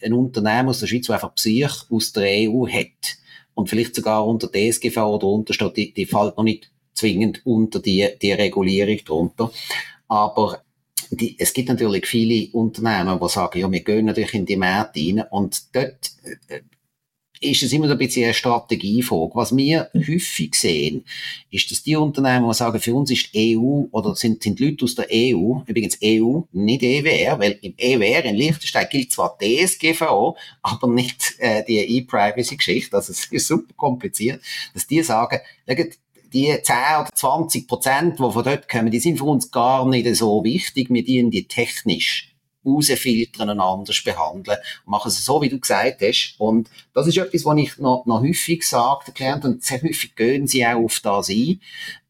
ein 0.04 0.12
Unternehmen 0.12 0.68
aus 0.68 0.78
der 0.78 0.87
Schweiz, 0.87 1.09
das 1.09 1.14
einfach 1.14 1.35
Psych 1.35 1.90
aus 1.90 2.12
der 2.12 2.49
EU 2.49 2.68
hat 2.68 3.18
und 3.54 3.68
vielleicht 3.68 3.97
sogar 3.97 4.25
unter 4.25 4.49
DSGV 4.52 4.99
oder 4.99 5.26
untersteht, 5.26 5.76
die, 5.76 5.92
die 5.92 6.06
fällt 6.06 6.37
noch 6.37 6.44
nicht 6.44 6.70
zwingend 6.94 7.44
unter 7.44 7.80
die, 7.80 8.09
die 8.23 8.30
Regulierung 8.30 8.99
drunter. 9.04 9.50
Aber 10.06 10.62
die, 11.11 11.37
es 11.38 11.52
gibt 11.52 11.69
natürlich 11.69 12.07
viele 12.07 12.50
Unternehmen, 12.52 13.19
die 13.21 13.28
sagen, 13.28 13.59
ja, 13.59 13.71
wir 13.71 13.80
gehen 13.80 14.07
natürlich 14.07 14.35
in 14.35 14.47
die 14.47 14.57
Märkte 14.57 15.00
rein 15.00 15.25
und 15.30 15.75
dort 15.75 16.12
äh, 16.49 16.61
ist 17.40 17.62
es 17.62 17.73
immer 17.73 17.90
ein 17.90 17.97
bisschen 17.97 18.25
eine 18.25 18.35
Strategiefrage. 18.35 19.35
Was 19.35 19.57
wir 19.57 19.88
häufig 19.95 20.54
sehen, 20.54 21.04
ist, 21.50 21.71
dass 21.71 21.83
die 21.83 21.97
Unternehmen, 21.97 22.47
die 22.47 22.54
sagen, 22.54 22.80
für 22.80 22.95
uns 22.95 23.11
ist 23.11 23.30
EU 23.35 23.87
oder 23.90 24.14
sind, 24.14 24.42
sind 24.42 24.61
Leute 24.61 24.85
aus 24.85 24.95
der 24.95 25.07
EU, 25.11 25.61
übrigens 25.66 25.99
EU, 26.04 26.40
nicht 26.52 26.83
EWR, 26.83 27.38
weil 27.38 27.59
im 27.62 27.75
EWR 27.78 28.26
in 28.26 28.37
Liechtenstein 28.37 28.87
gilt 28.90 29.12
zwar 29.12 29.38
DSGVO, 29.38 30.37
aber 30.62 30.88
nicht 30.88 31.35
äh, 31.38 31.64
die 31.66 31.78
E-Privacy-Geschichte, 31.78 32.95
also 32.95 33.12
es 33.12 33.25
ist 33.25 33.47
super 33.47 33.73
kompliziert, 33.75 34.42
dass 34.75 34.87
die 34.87 35.02
sagen, 35.02 35.38
die 36.32 36.56
10 36.62 36.75
oder 37.00 37.08
20 37.12 37.68
Prozent, 37.68 38.18
die 38.18 38.30
von 38.30 38.44
dort 38.44 38.68
kommen, 38.68 38.90
die 38.90 39.00
sind 39.00 39.18
für 39.18 39.25
uns 39.25 39.50
gar 39.50 39.87
nicht 39.87 40.14
so 40.16 40.42
wichtig. 40.44 40.88
Wir 40.90 41.04
dienen 41.04 41.30
die 41.30 41.46
technisch 41.46 42.29
rausfiltern 42.64 43.50
und 43.50 43.61
anders 43.61 44.02
behandeln 44.02 44.59
und 44.85 44.90
machen 44.90 45.09
es 45.09 45.25
so, 45.25 45.40
wie 45.43 45.49
du 45.49 45.59
gesagt 45.59 46.02
hast. 46.02 46.35
Und 46.38 46.69
das 46.95 47.07
ist 47.07 47.17
etwas, 47.17 47.45
was 47.45 47.59
ich 47.59 47.79
noch, 47.79 48.05
noch 48.07 48.23
häufig 48.23 48.67
sage, 48.67 49.12
den 49.12 49.43
und 49.43 49.62
sehr 49.62 49.83
häufig 49.83 50.14
gehen 50.14 50.47
sie 50.47 50.67
auch 50.67 50.85
auf 50.85 51.00
das 51.00 51.29
ein. 51.29 51.61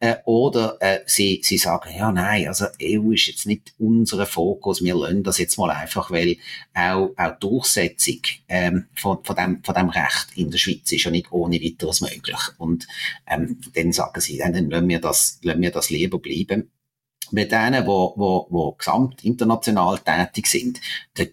Äh, 0.01 0.17
oder 0.25 0.79
äh, 0.81 1.01
sie, 1.07 1.41
sie 1.45 1.59
sagen, 1.59 1.91
ja, 1.97 2.11
nein, 2.11 2.49
also 2.49 2.67
EU 2.83 3.13
ist 3.13 3.27
jetzt 3.27 3.47
nicht 3.47 3.75
unser 3.79 4.25
Fokus, 4.27 4.83
wir 4.83 4.97
lernen 4.97 5.23
das 5.23 5.39
jetzt 5.39 5.59
mal 5.59 5.71
einfach, 5.71 6.11
weil 6.11 6.37
auch, 6.75 7.11
auch 7.17 7.39
Durchsetzung 7.39 8.21
ähm, 8.49 8.87
von, 8.95 9.23
von, 9.23 9.37
dem, 9.37 9.63
von 9.63 9.75
dem 9.75 9.91
Recht 9.91 10.29
in 10.37 10.51
der 10.51 10.59
Schweiz 10.59 10.91
ist 10.91 11.05
ja 11.05 11.11
nicht 11.11 11.31
ohne 11.31 11.61
weiteres 11.61 12.01
möglich. 12.01 12.41
Und 12.59 12.87
ähm, 13.27 13.61
dann 13.75 13.93
sagen 13.93 14.21
sie, 14.21 14.39
dann 14.39 14.71
lassen 14.71 14.89
wir 14.89 15.01
das, 15.01 15.39
lassen 15.43 15.63
wir 15.63 15.71
das 15.71 15.91
lieber 15.91 16.19
bleiben 16.19 16.71
mit 17.33 17.53
denen, 17.53 17.87
wo, 17.87 18.13
wo, 18.17 18.47
wo 18.51 18.73
gesamt 18.73 19.25
international 19.25 19.99
tätig 19.99 20.47
sind, 20.47 20.81
die, 21.17 21.33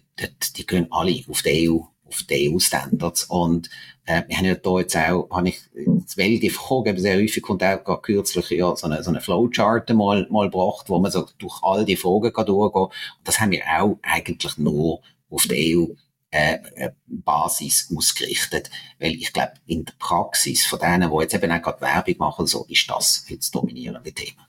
die, 0.56 0.66
gehen 0.66 0.88
alle 0.90 1.22
auf 1.28 1.42
die 1.42 1.70
EU, 1.70 1.80
auf 2.06 2.22
die 2.24 2.52
EU-Standards. 2.52 3.24
Und, 3.24 3.70
äh, 4.08 4.22
wir 4.26 4.36
haben 4.38 4.44
ja 4.46 4.54
da 4.54 4.78
jetzt 4.78 4.96
auch, 4.96 5.28
habe 5.30 5.50
ich, 5.50 5.60
das 5.74 6.16
Welt 6.16 6.50
Frage, 6.52 6.98
sehr 6.98 7.18
häufig 7.18 7.42
kommt 7.42 7.62
auch 7.62 7.84
gerade 7.84 8.00
kürzlich, 8.00 8.50
ja, 8.50 8.74
so 8.74 8.86
eine, 8.86 9.02
so 9.02 9.10
eine 9.10 9.20
Flowchart 9.20 9.90
mal, 9.90 10.26
mal 10.30 10.46
gebracht, 10.50 10.88
wo 10.88 10.98
man 10.98 11.12
so 11.12 11.26
durch 11.38 11.62
all 11.62 11.84
die 11.84 11.96
Fragen 11.96 12.32
kann 12.32 12.46
durchgehen. 12.46 12.82
Und 12.82 12.92
das 13.24 13.38
haben 13.40 13.50
wir 13.50 13.62
auch 13.78 13.98
eigentlich 14.02 14.56
nur 14.56 15.00
auf 15.30 15.46
die 15.46 15.76
EU 15.76 15.94
äh, 16.30 16.58
äh, 16.74 16.90
Basis 17.06 17.92
ausgerichtet. 17.94 18.70
Weil 18.98 19.12
ich 19.14 19.32
glaube, 19.32 19.52
in 19.66 19.84
der 19.84 19.92
Praxis 19.98 20.66
von 20.66 20.78
denen, 20.78 21.10
die 21.10 21.22
jetzt 21.22 21.34
eben 21.34 21.52
auch 21.52 21.62
gerade 21.62 21.80
Werbung 21.82 22.14
machen, 22.18 22.46
so 22.46 22.64
ist 22.68 22.88
das 22.88 23.26
jetzt 23.28 23.54
das 23.54 23.60
dominierende 23.60 24.12
Thema. 24.12 24.47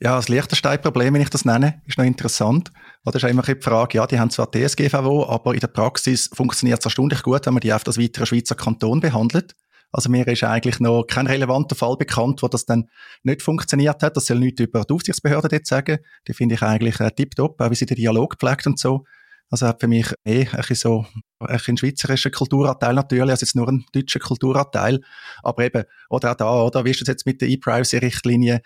Ja, 0.00 0.16
das 0.16 0.28
Liechtenstein-Problem, 0.28 1.14
wenn 1.14 1.22
ich 1.22 1.30
das 1.30 1.44
nenne, 1.44 1.80
ist 1.86 1.98
noch 1.98 2.04
interessant. 2.04 2.70
Oder 3.04 3.16
ist 3.16 3.24
immer 3.24 3.42
die 3.42 3.54
Frage, 3.54 3.98
ja, 3.98 4.06
die 4.06 4.18
haben 4.18 4.30
zwar 4.30 4.50
DSGVO, 4.50 5.26
aber 5.26 5.54
in 5.54 5.60
der 5.60 5.68
Praxis 5.68 6.28
funktioniert 6.32 6.80
es 6.80 6.84
erstaunlich 6.84 7.22
gut, 7.22 7.46
wenn 7.46 7.54
man 7.54 7.60
die 7.60 7.72
auf 7.72 7.84
das 7.84 7.98
weitere 7.98 8.26
Schweizer 8.26 8.56
Kanton 8.56 9.00
behandelt. 9.00 9.54
Also 9.92 10.10
mir 10.10 10.26
ist 10.26 10.42
eigentlich 10.42 10.80
noch 10.80 11.04
kein 11.04 11.28
relevanter 11.28 11.76
Fall 11.76 11.96
bekannt, 11.96 12.42
wo 12.42 12.48
das 12.48 12.66
dann 12.66 12.88
nicht 13.22 13.42
funktioniert 13.42 14.02
hat. 14.02 14.16
Das 14.16 14.26
soll 14.26 14.40
nichts 14.40 14.60
über 14.60 14.84
die 14.84 14.92
Aufsichtsbehörde 14.92 15.46
dort 15.46 15.66
sagen. 15.66 15.98
Die 16.26 16.34
finde 16.34 16.56
ich 16.56 16.62
eigentlich 16.62 16.98
äh, 16.98 17.12
tipptopp, 17.12 17.60
auch 17.60 17.70
wie 17.70 17.76
sie 17.76 17.86
den 17.86 17.96
Dialog 17.96 18.34
pflegt 18.36 18.66
und 18.66 18.76
so. 18.76 19.04
Also 19.50 19.68
hat 19.68 19.80
für 19.80 19.86
mich 19.86 20.12
eh 20.24 20.48
ein 20.48 20.56
bisschen 20.56 20.74
so 20.74 21.06
ein, 21.38 21.60
ein 21.64 21.76
schweizerischer 21.76 22.30
Kulturanteil 22.30 22.94
natürlich, 22.94 23.30
also 23.30 23.44
jetzt 23.44 23.54
nur 23.54 23.68
ein 23.68 23.84
deutscher 23.92 24.18
Kulturanteil. 24.18 25.00
Aber 25.44 25.64
eben, 25.64 25.84
oder 26.10 26.32
auch 26.32 26.36
da, 26.36 26.62
oder 26.62 26.84
wie 26.84 26.90
ist 26.90 27.02
das 27.02 27.08
jetzt 27.08 27.24
mit 27.24 27.40
der 27.40 27.48
E-Privacy-Richtlinie? 27.48 28.62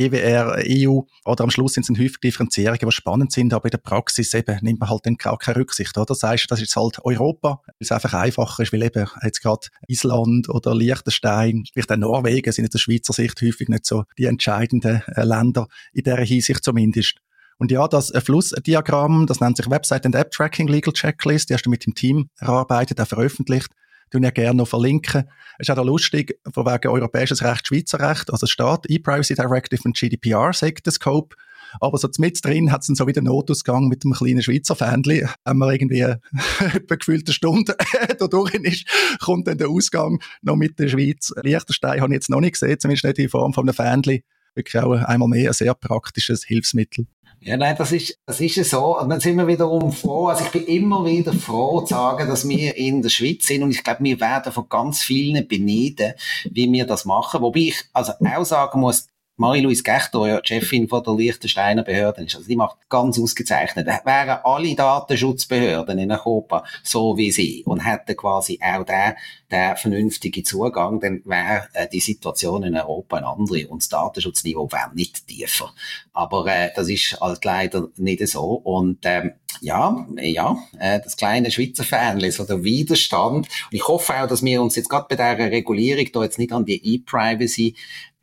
EWR, 0.00 0.62
EU, 0.66 1.00
oder 1.24 1.44
am 1.44 1.50
Schluss 1.50 1.74
sind 1.74 1.88
es 1.88 1.98
häufig 1.98 2.20
Differenzierungen, 2.20 2.80
die 2.80 2.92
spannend 2.92 3.32
sind, 3.32 3.52
aber 3.52 3.66
in 3.66 3.70
der 3.70 3.78
Praxis 3.78 4.32
eben 4.34 4.58
nimmt 4.62 4.80
man 4.80 4.88
halt 4.88 5.06
dann 5.06 5.16
auch 5.24 5.38
keine 5.38 5.56
Rücksicht, 5.56 5.96
oder? 5.96 6.06
Das 6.06 6.22
heißt, 6.22 6.50
das 6.50 6.62
ist 6.62 6.74
halt 6.76 6.98
Europa, 7.04 7.60
weil 7.66 7.74
es 7.78 7.92
einfach 7.92 8.14
einfacher 8.14 8.62
ist, 8.62 8.72
weil 8.72 8.82
eben 8.82 9.06
jetzt 9.22 9.42
gerade 9.42 9.68
Island 9.88 10.48
oder 10.48 10.74
Liechtenstein, 10.74 11.64
vielleicht 11.72 11.92
auch 11.92 11.96
Norwegen 11.96 12.52
sind 12.52 12.64
in 12.64 12.70
der 12.70 12.78
Schweizer 12.78 13.12
Sicht 13.12 13.40
häufig 13.42 13.68
nicht 13.68 13.86
so 13.86 14.04
die 14.18 14.24
entscheidenden 14.24 15.02
äh, 15.06 15.24
Länder, 15.24 15.66
in 15.92 16.04
dieser 16.04 16.18
Hinsicht 16.18 16.64
zumindest. 16.64 17.16
Und 17.58 17.70
ja, 17.70 17.86
das 17.86 18.10
Flussdiagramm, 18.24 19.26
das 19.26 19.40
nennt 19.40 19.58
sich 19.58 19.68
Website 19.68 20.06
and 20.06 20.14
App 20.14 20.30
Tracking 20.30 20.66
Legal 20.66 20.94
Checklist, 20.94 21.50
die 21.50 21.54
hast 21.54 21.66
du 21.66 21.70
mit 21.70 21.84
dem 21.84 21.94
Team 21.94 22.30
erarbeitet, 22.38 22.98
auch 23.00 23.06
veröffentlicht 23.06 23.70
tun 24.10 24.22
ja 24.22 24.30
gerne 24.30 24.56
noch 24.56 24.68
verlinken. 24.68 25.24
Es 25.58 25.68
ist 25.68 25.78
auch 25.78 25.84
lustig, 25.84 26.38
von 26.52 26.66
wegen 26.66 26.88
europäisches 26.88 27.42
Recht, 27.42 27.66
Schweizer 27.66 28.00
Recht, 28.00 28.30
also 28.30 28.44
es 28.44 28.50
steht 28.50 28.86
E-Privacy 28.88 29.34
Directive 29.34 29.82
und 29.84 29.96
GDPR, 29.96 30.52
sagt 30.52 30.86
der 30.86 30.92
Scope. 30.92 31.36
Aber 31.80 31.98
so 31.98 32.08
mit 32.18 32.44
drin 32.44 32.72
hat 32.72 32.80
es 32.80 32.88
dann 32.88 32.96
so 32.96 33.06
wieder 33.06 33.22
Notausgang 33.22 33.86
mit 33.86 34.04
einem 34.04 34.14
kleinen 34.14 34.42
Schweizer 34.42 34.74
Fähnchen. 34.74 35.28
Wenn 35.44 35.56
man 35.56 35.70
irgendwie 35.72 36.00
etwa 36.74 36.94
gefühlte 36.96 37.32
Stunde 37.32 37.76
da 38.18 38.26
durch 38.26 38.54
ist, 38.54 38.86
kommt 39.20 39.46
dann 39.46 39.58
der 39.58 39.68
Ausgang 39.68 40.20
noch 40.42 40.56
mit 40.56 40.78
der 40.78 40.88
Schweiz. 40.88 41.32
Liechtenstein 41.42 42.00
habe 42.00 42.12
ich 42.12 42.16
jetzt 42.16 42.30
noch 42.30 42.40
nicht 42.40 42.54
gesehen, 42.54 42.78
zumindest 42.80 43.04
nicht 43.04 43.18
in 43.18 43.28
Form 43.28 43.52
von 43.52 43.68
einem 43.68 43.74
Fähnchen. 43.74 44.22
Wirklich 44.54 44.82
auch 44.82 44.92
einmal 44.92 45.28
mehr 45.28 45.50
ein 45.50 45.54
sehr 45.54 45.74
praktisches 45.74 46.44
Hilfsmittel. 46.44 47.06
Ja, 47.42 47.56
nein, 47.56 47.74
das 47.78 47.90
ist, 47.92 48.18
das 48.26 48.38
ist 48.40 48.56
ja 48.56 48.64
so. 48.64 48.98
Und 48.98 49.08
dann 49.08 49.20
sind 49.20 49.36
wir 49.36 49.46
wiederum 49.46 49.92
froh. 49.92 50.26
Also 50.26 50.44
ich 50.44 50.50
bin 50.50 50.66
immer 50.66 51.06
wieder 51.06 51.32
froh 51.32 51.80
zu 51.80 51.94
sagen, 51.94 52.28
dass 52.28 52.46
wir 52.46 52.76
in 52.76 53.00
der 53.00 53.08
Schweiz 53.08 53.46
sind. 53.46 53.62
Und 53.62 53.70
ich 53.70 53.82
glaube, 53.82 54.04
wir 54.04 54.20
werden 54.20 54.52
von 54.52 54.68
ganz 54.68 55.00
vielen 55.00 55.48
beneiden, 55.48 56.12
wie 56.50 56.70
wir 56.70 56.86
das 56.86 57.06
machen. 57.06 57.40
Wobei 57.40 57.60
ich 57.60 57.82
also 57.94 58.12
auch 58.20 58.44
sagen 58.44 58.80
muss, 58.80 59.06
Marie-Louise 59.36 59.82
Gechtor, 59.82 60.28
ja, 60.28 60.40
Chefin 60.44 60.86
von 60.86 61.02
der 61.02 61.14
Liechtensteiner 61.14 61.82
Behörden 61.82 62.26
ist. 62.26 62.36
Also 62.36 62.46
die 62.46 62.56
macht 62.56 62.76
ganz 62.90 63.18
ausgezeichnet. 63.18 63.86
Wären 63.86 64.38
alle 64.44 64.74
Datenschutzbehörden 64.74 65.98
in 65.98 66.12
Europa 66.12 66.64
so 66.82 67.16
wie 67.16 67.30
sie 67.30 67.62
und 67.64 67.80
hätten 67.80 68.16
quasi 68.16 68.60
auch 68.62 68.84
den, 68.84 69.14
den 69.50 69.76
vernünftigen 69.76 70.44
Zugang, 70.44 71.00
dann 71.00 71.22
wäre 71.24 71.68
äh, 71.72 71.88
die 71.88 72.00
Situation 72.00 72.64
in 72.64 72.76
Europa 72.76 73.16
eine 73.16 73.28
andere 73.28 73.66
und 73.68 73.82
das 73.82 73.88
Datenschutzniveau 73.88 74.70
wäre 74.70 74.94
nicht 74.94 75.26
tiefer. 75.26 75.72
Aber 76.12 76.46
äh, 76.46 76.70
das 76.76 76.90
ist 76.90 77.18
halt 77.20 77.44
leider 77.44 77.88
nicht 77.96 78.26
so. 78.28 78.52
Und 78.52 78.98
ähm, 79.04 79.32
ja, 79.60 80.06
ja, 80.16 80.56
äh, 80.78 81.00
das 81.00 81.16
kleine 81.16 81.50
Schweizer 81.50 81.84
Fähnchen, 81.84 82.30
so 82.30 82.44
der 82.44 82.62
Widerstand. 82.62 83.46
Und 83.48 83.72
ich 83.72 83.86
hoffe 83.86 84.14
auch, 84.14 84.26
dass 84.26 84.42
wir 84.42 84.62
uns 84.62 84.76
jetzt 84.76 84.88
gerade 84.88 85.06
bei 85.08 85.16
dieser 85.16 85.50
Regulierung 85.50 86.06
da 86.12 86.22
jetzt 86.22 86.38
nicht 86.38 86.52
an 86.52 86.64
die 86.64 86.94
E-Privacy 86.94 87.74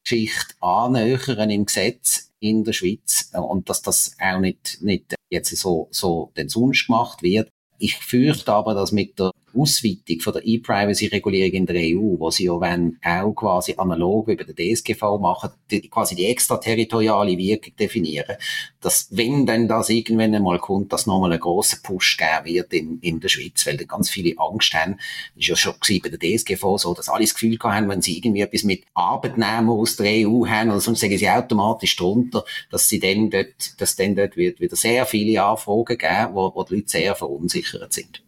Geschichte 0.08 0.56
annähern 0.62 1.50
im 1.50 1.65
Gesetz 1.65 2.32
in 2.39 2.63
der 2.63 2.72
Schweiz 2.72 3.30
und 3.34 3.70
dass 3.70 3.82
das 3.82 4.15
auch 4.20 4.39
nicht, 4.39 4.78
nicht 4.82 5.15
jetzt 5.30 5.56
so, 5.58 5.89
so 5.91 6.32
den 6.38 6.48
sonst 6.48 6.88
gemacht 6.88 7.22
wird. 7.24 7.50
Ich 7.78 7.98
fürchte 7.98 8.54
aber, 8.54 8.74
dass 8.74 8.91
mit 8.93 9.20
der 9.20 9.32
Ausweitung 9.58 10.20
von 10.20 10.34
der 10.34 10.46
E-Privacy-Regulierung 10.46 11.54
in 11.54 11.65
der 11.65 11.76
EU, 11.78 12.20
wo 12.20 12.32
sie 12.32 12.46
ja 12.46 12.60
wenn 12.60 12.98
auch 13.04 13.34
quasi 13.34 13.76
analog 13.78 14.28
bei 14.28 14.36
der 14.36 14.56
DSGV 14.56 15.20
machen, 15.20 15.52
die, 15.72 15.82
quasi 15.89 16.15
die 16.15 16.26
extraterritoriale 16.26 17.38
Wirkung 17.38 17.76
definieren, 17.78 18.38
dass 18.82 19.08
wenn 19.12 19.46
denn 19.46 19.67
das 19.67 19.89
irgendwann 19.89 20.36
einmal 20.36 20.60
kommt, 20.60 20.93
dass 20.93 21.08
nochmal 21.08 21.32
einen 21.32 21.41
grossen 21.41 21.80
Push 21.84 22.17
geben 22.17 22.46
wird 22.46 22.74
in, 22.74 23.00
in 23.02 23.20
der 23.20 23.30
Schweiz, 23.30 23.65
weil 23.65 23.78
da 23.78 23.86
ganz 23.86 24.10
viele 24.10 24.38
Angst 24.39 24.74
haben. 24.74 24.98
Das 25.36 25.41
ist 25.43 25.48
ja 25.48 25.56
schon 25.56 25.74
bei 26.04 26.10
der 26.10 26.20
DSGV 26.20 26.78
so, 26.78 26.93
dass 26.93 27.10
alle 27.10 27.24
das 27.24 27.34
Gefühl 27.34 27.58
haben, 27.63 27.89
wenn 27.89 28.02
sie 28.02 28.17
irgendwie 28.17 28.41
etwas 28.41 28.63
mit 28.63 28.84
Arbeitnehmern 28.93 29.70
aus 29.70 29.96
der 29.96 30.28
EU 30.28 30.46
haben, 30.48 30.70
oder 30.70 30.80
sonst 30.80 31.00
sagen 31.00 31.17
sie 31.17 31.30
automatisch 31.30 31.96
drunter, 31.96 32.43
dass 32.70 32.88
sie 32.88 33.00
dann 33.00 33.30
dort, 33.30 33.80
dass 33.80 33.96
dann 33.96 34.15
dort 34.15 34.38
wird 34.38 34.60
wieder 34.60 34.76
sehr 34.76 35.06
viele 35.06 35.43
Anfragen 35.43 35.98
geben, 35.98 36.34
wo, 36.34 36.52
wo 36.54 36.63
die 36.63 36.76
Leute 36.76 36.89
sehr 36.89 37.15
verunsichert 37.15 37.93
sind. 37.93 38.22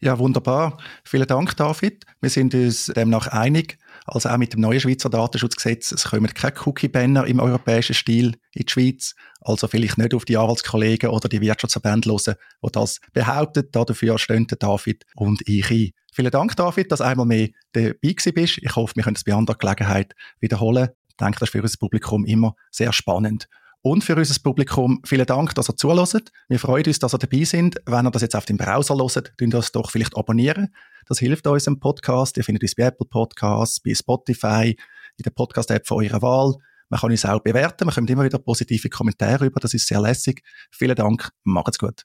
Ja, 0.00 0.16
wunderbar. 0.20 0.78
Vielen 1.02 1.26
Dank, 1.26 1.56
David. 1.56 2.04
Wir 2.20 2.30
sind 2.30 2.54
uns 2.54 2.86
demnach 2.86 3.26
einig. 3.26 3.78
Also 4.06 4.28
auch 4.28 4.36
mit 4.36 4.52
dem 4.52 4.60
neuen 4.60 4.78
Schweizer 4.78 5.10
Datenschutzgesetz, 5.10 5.90
es 5.90 6.04
kommen 6.04 6.32
keine 6.32 6.54
Cookie-Banner 6.64 7.26
im 7.26 7.40
europäischen 7.40 7.94
Stil 7.94 8.36
in 8.52 8.64
die 8.64 8.70
Schweiz. 8.70 9.16
Also 9.40 9.66
vielleicht 9.66 9.98
nicht 9.98 10.14
auf 10.14 10.24
die 10.24 10.36
Anwaltskollegen 10.36 11.10
oder 11.10 11.28
die 11.28 11.40
Wirtschaftsverbände 11.40 12.10
hören, 12.10 12.36
die 12.62 12.70
das 12.70 13.00
behaupten. 13.12 13.68
Dafür 13.72 14.18
stehen 14.18 14.46
David 14.46 15.04
und 15.16 15.42
ich 15.48 15.68
ein. 15.68 15.90
Vielen 16.12 16.30
Dank, 16.30 16.54
David, 16.54 16.92
dass 16.92 17.00
du 17.00 17.04
einmal 17.04 17.26
mehr 17.26 17.48
dabei 17.72 17.98
bist. 18.00 18.58
Ich 18.58 18.76
hoffe, 18.76 18.94
wir 18.94 19.02
können 19.02 19.16
es 19.16 19.24
bei 19.24 19.34
anderer 19.34 19.58
Gelegenheit 19.58 20.14
wiederholen. 20.38 20.90
Ich 21.08 21.16
denke, 21.16 21.40
das 21.40 21.48
ist 21.48 21.52
für 21.52 21.62
unser 21.62 21.78
Publikum 21.78 22.24
immer 22.24 22.54
sehr 22.70 22.92
spannend. 22.92 23.48
Und 23.82 24.02
für 24.02 24.16
unser 24.16 24.40
Publikum 24.42 25.00
vielen 25.04 25.26
Dank, 25.26 25.54
dass 25.54 25.68
ihr 25.70 25.76
zuhört. 25.76 26.30
Wir 26.48 26.58
freuen 26.58 26.84
uns, 26.86 26.98
dass 26.98 27.14
ihr 27.14 27.18
dabei 27.18 27.44
sind. 27.44 27.76
Wenn 27.86 28.06
ihr 28.06 28.10
das 28.10 28.22
jetzt 28.22 28.34
auf 28.34 28.44
dem 28.44 28.56
Browser 28.56 28.96
hört, 28.96 29.38
könnt 29.38 29.54
ihr 29.54 29.58
das 29.58 29.72
doch 29.72 29.90
vielleicht 29.90 30.16
abonnieren. 30.16 30.74
Das 31.06 31.20
hilft 31.20 31.46
uns 31.46 31.66
im 31.66 31.78
Podcast. 31.78 32.36
Ihr 32.36 32.44
findet 32.44 32.62
uns 32.62 32.74
bei 32.74 32.84
Apple 32.84 33.06
Podcasts, 33.08 33.80
bei 33.80 33.94
Spotify, 33.94 34.76
in 35.16 35.22
der 35.24 35.30
Podcast-App 35.30 35.86
von 35.86 36.04
eurer 36.04 36.20
Wahl. 36.22 36.54
Man 36.88 37.00
kann 37.00 37.10
uns 37.10 37.24
auch 37.24 37.40
bewerten. 37.40 37.86
Man 37.86 37.94
kommt 37.94 38.10
immer 38.10 38.24
wieder 38.24 38.38
positive 38.38 38.88
Kommentare 38.88 39.46
über. 39.46 39.60
Das 39.60 39.74
ist 39.74 39.86
sehr 39.86 40.00
lässig. 40.00 40.42
Vielen 40.70 40.96
Dank. 40.96 41.30
Macht's 41.44 41.78
gut. 41.78 42.04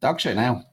Dankeschön 0.00 0.38
auch. 0.38 0.67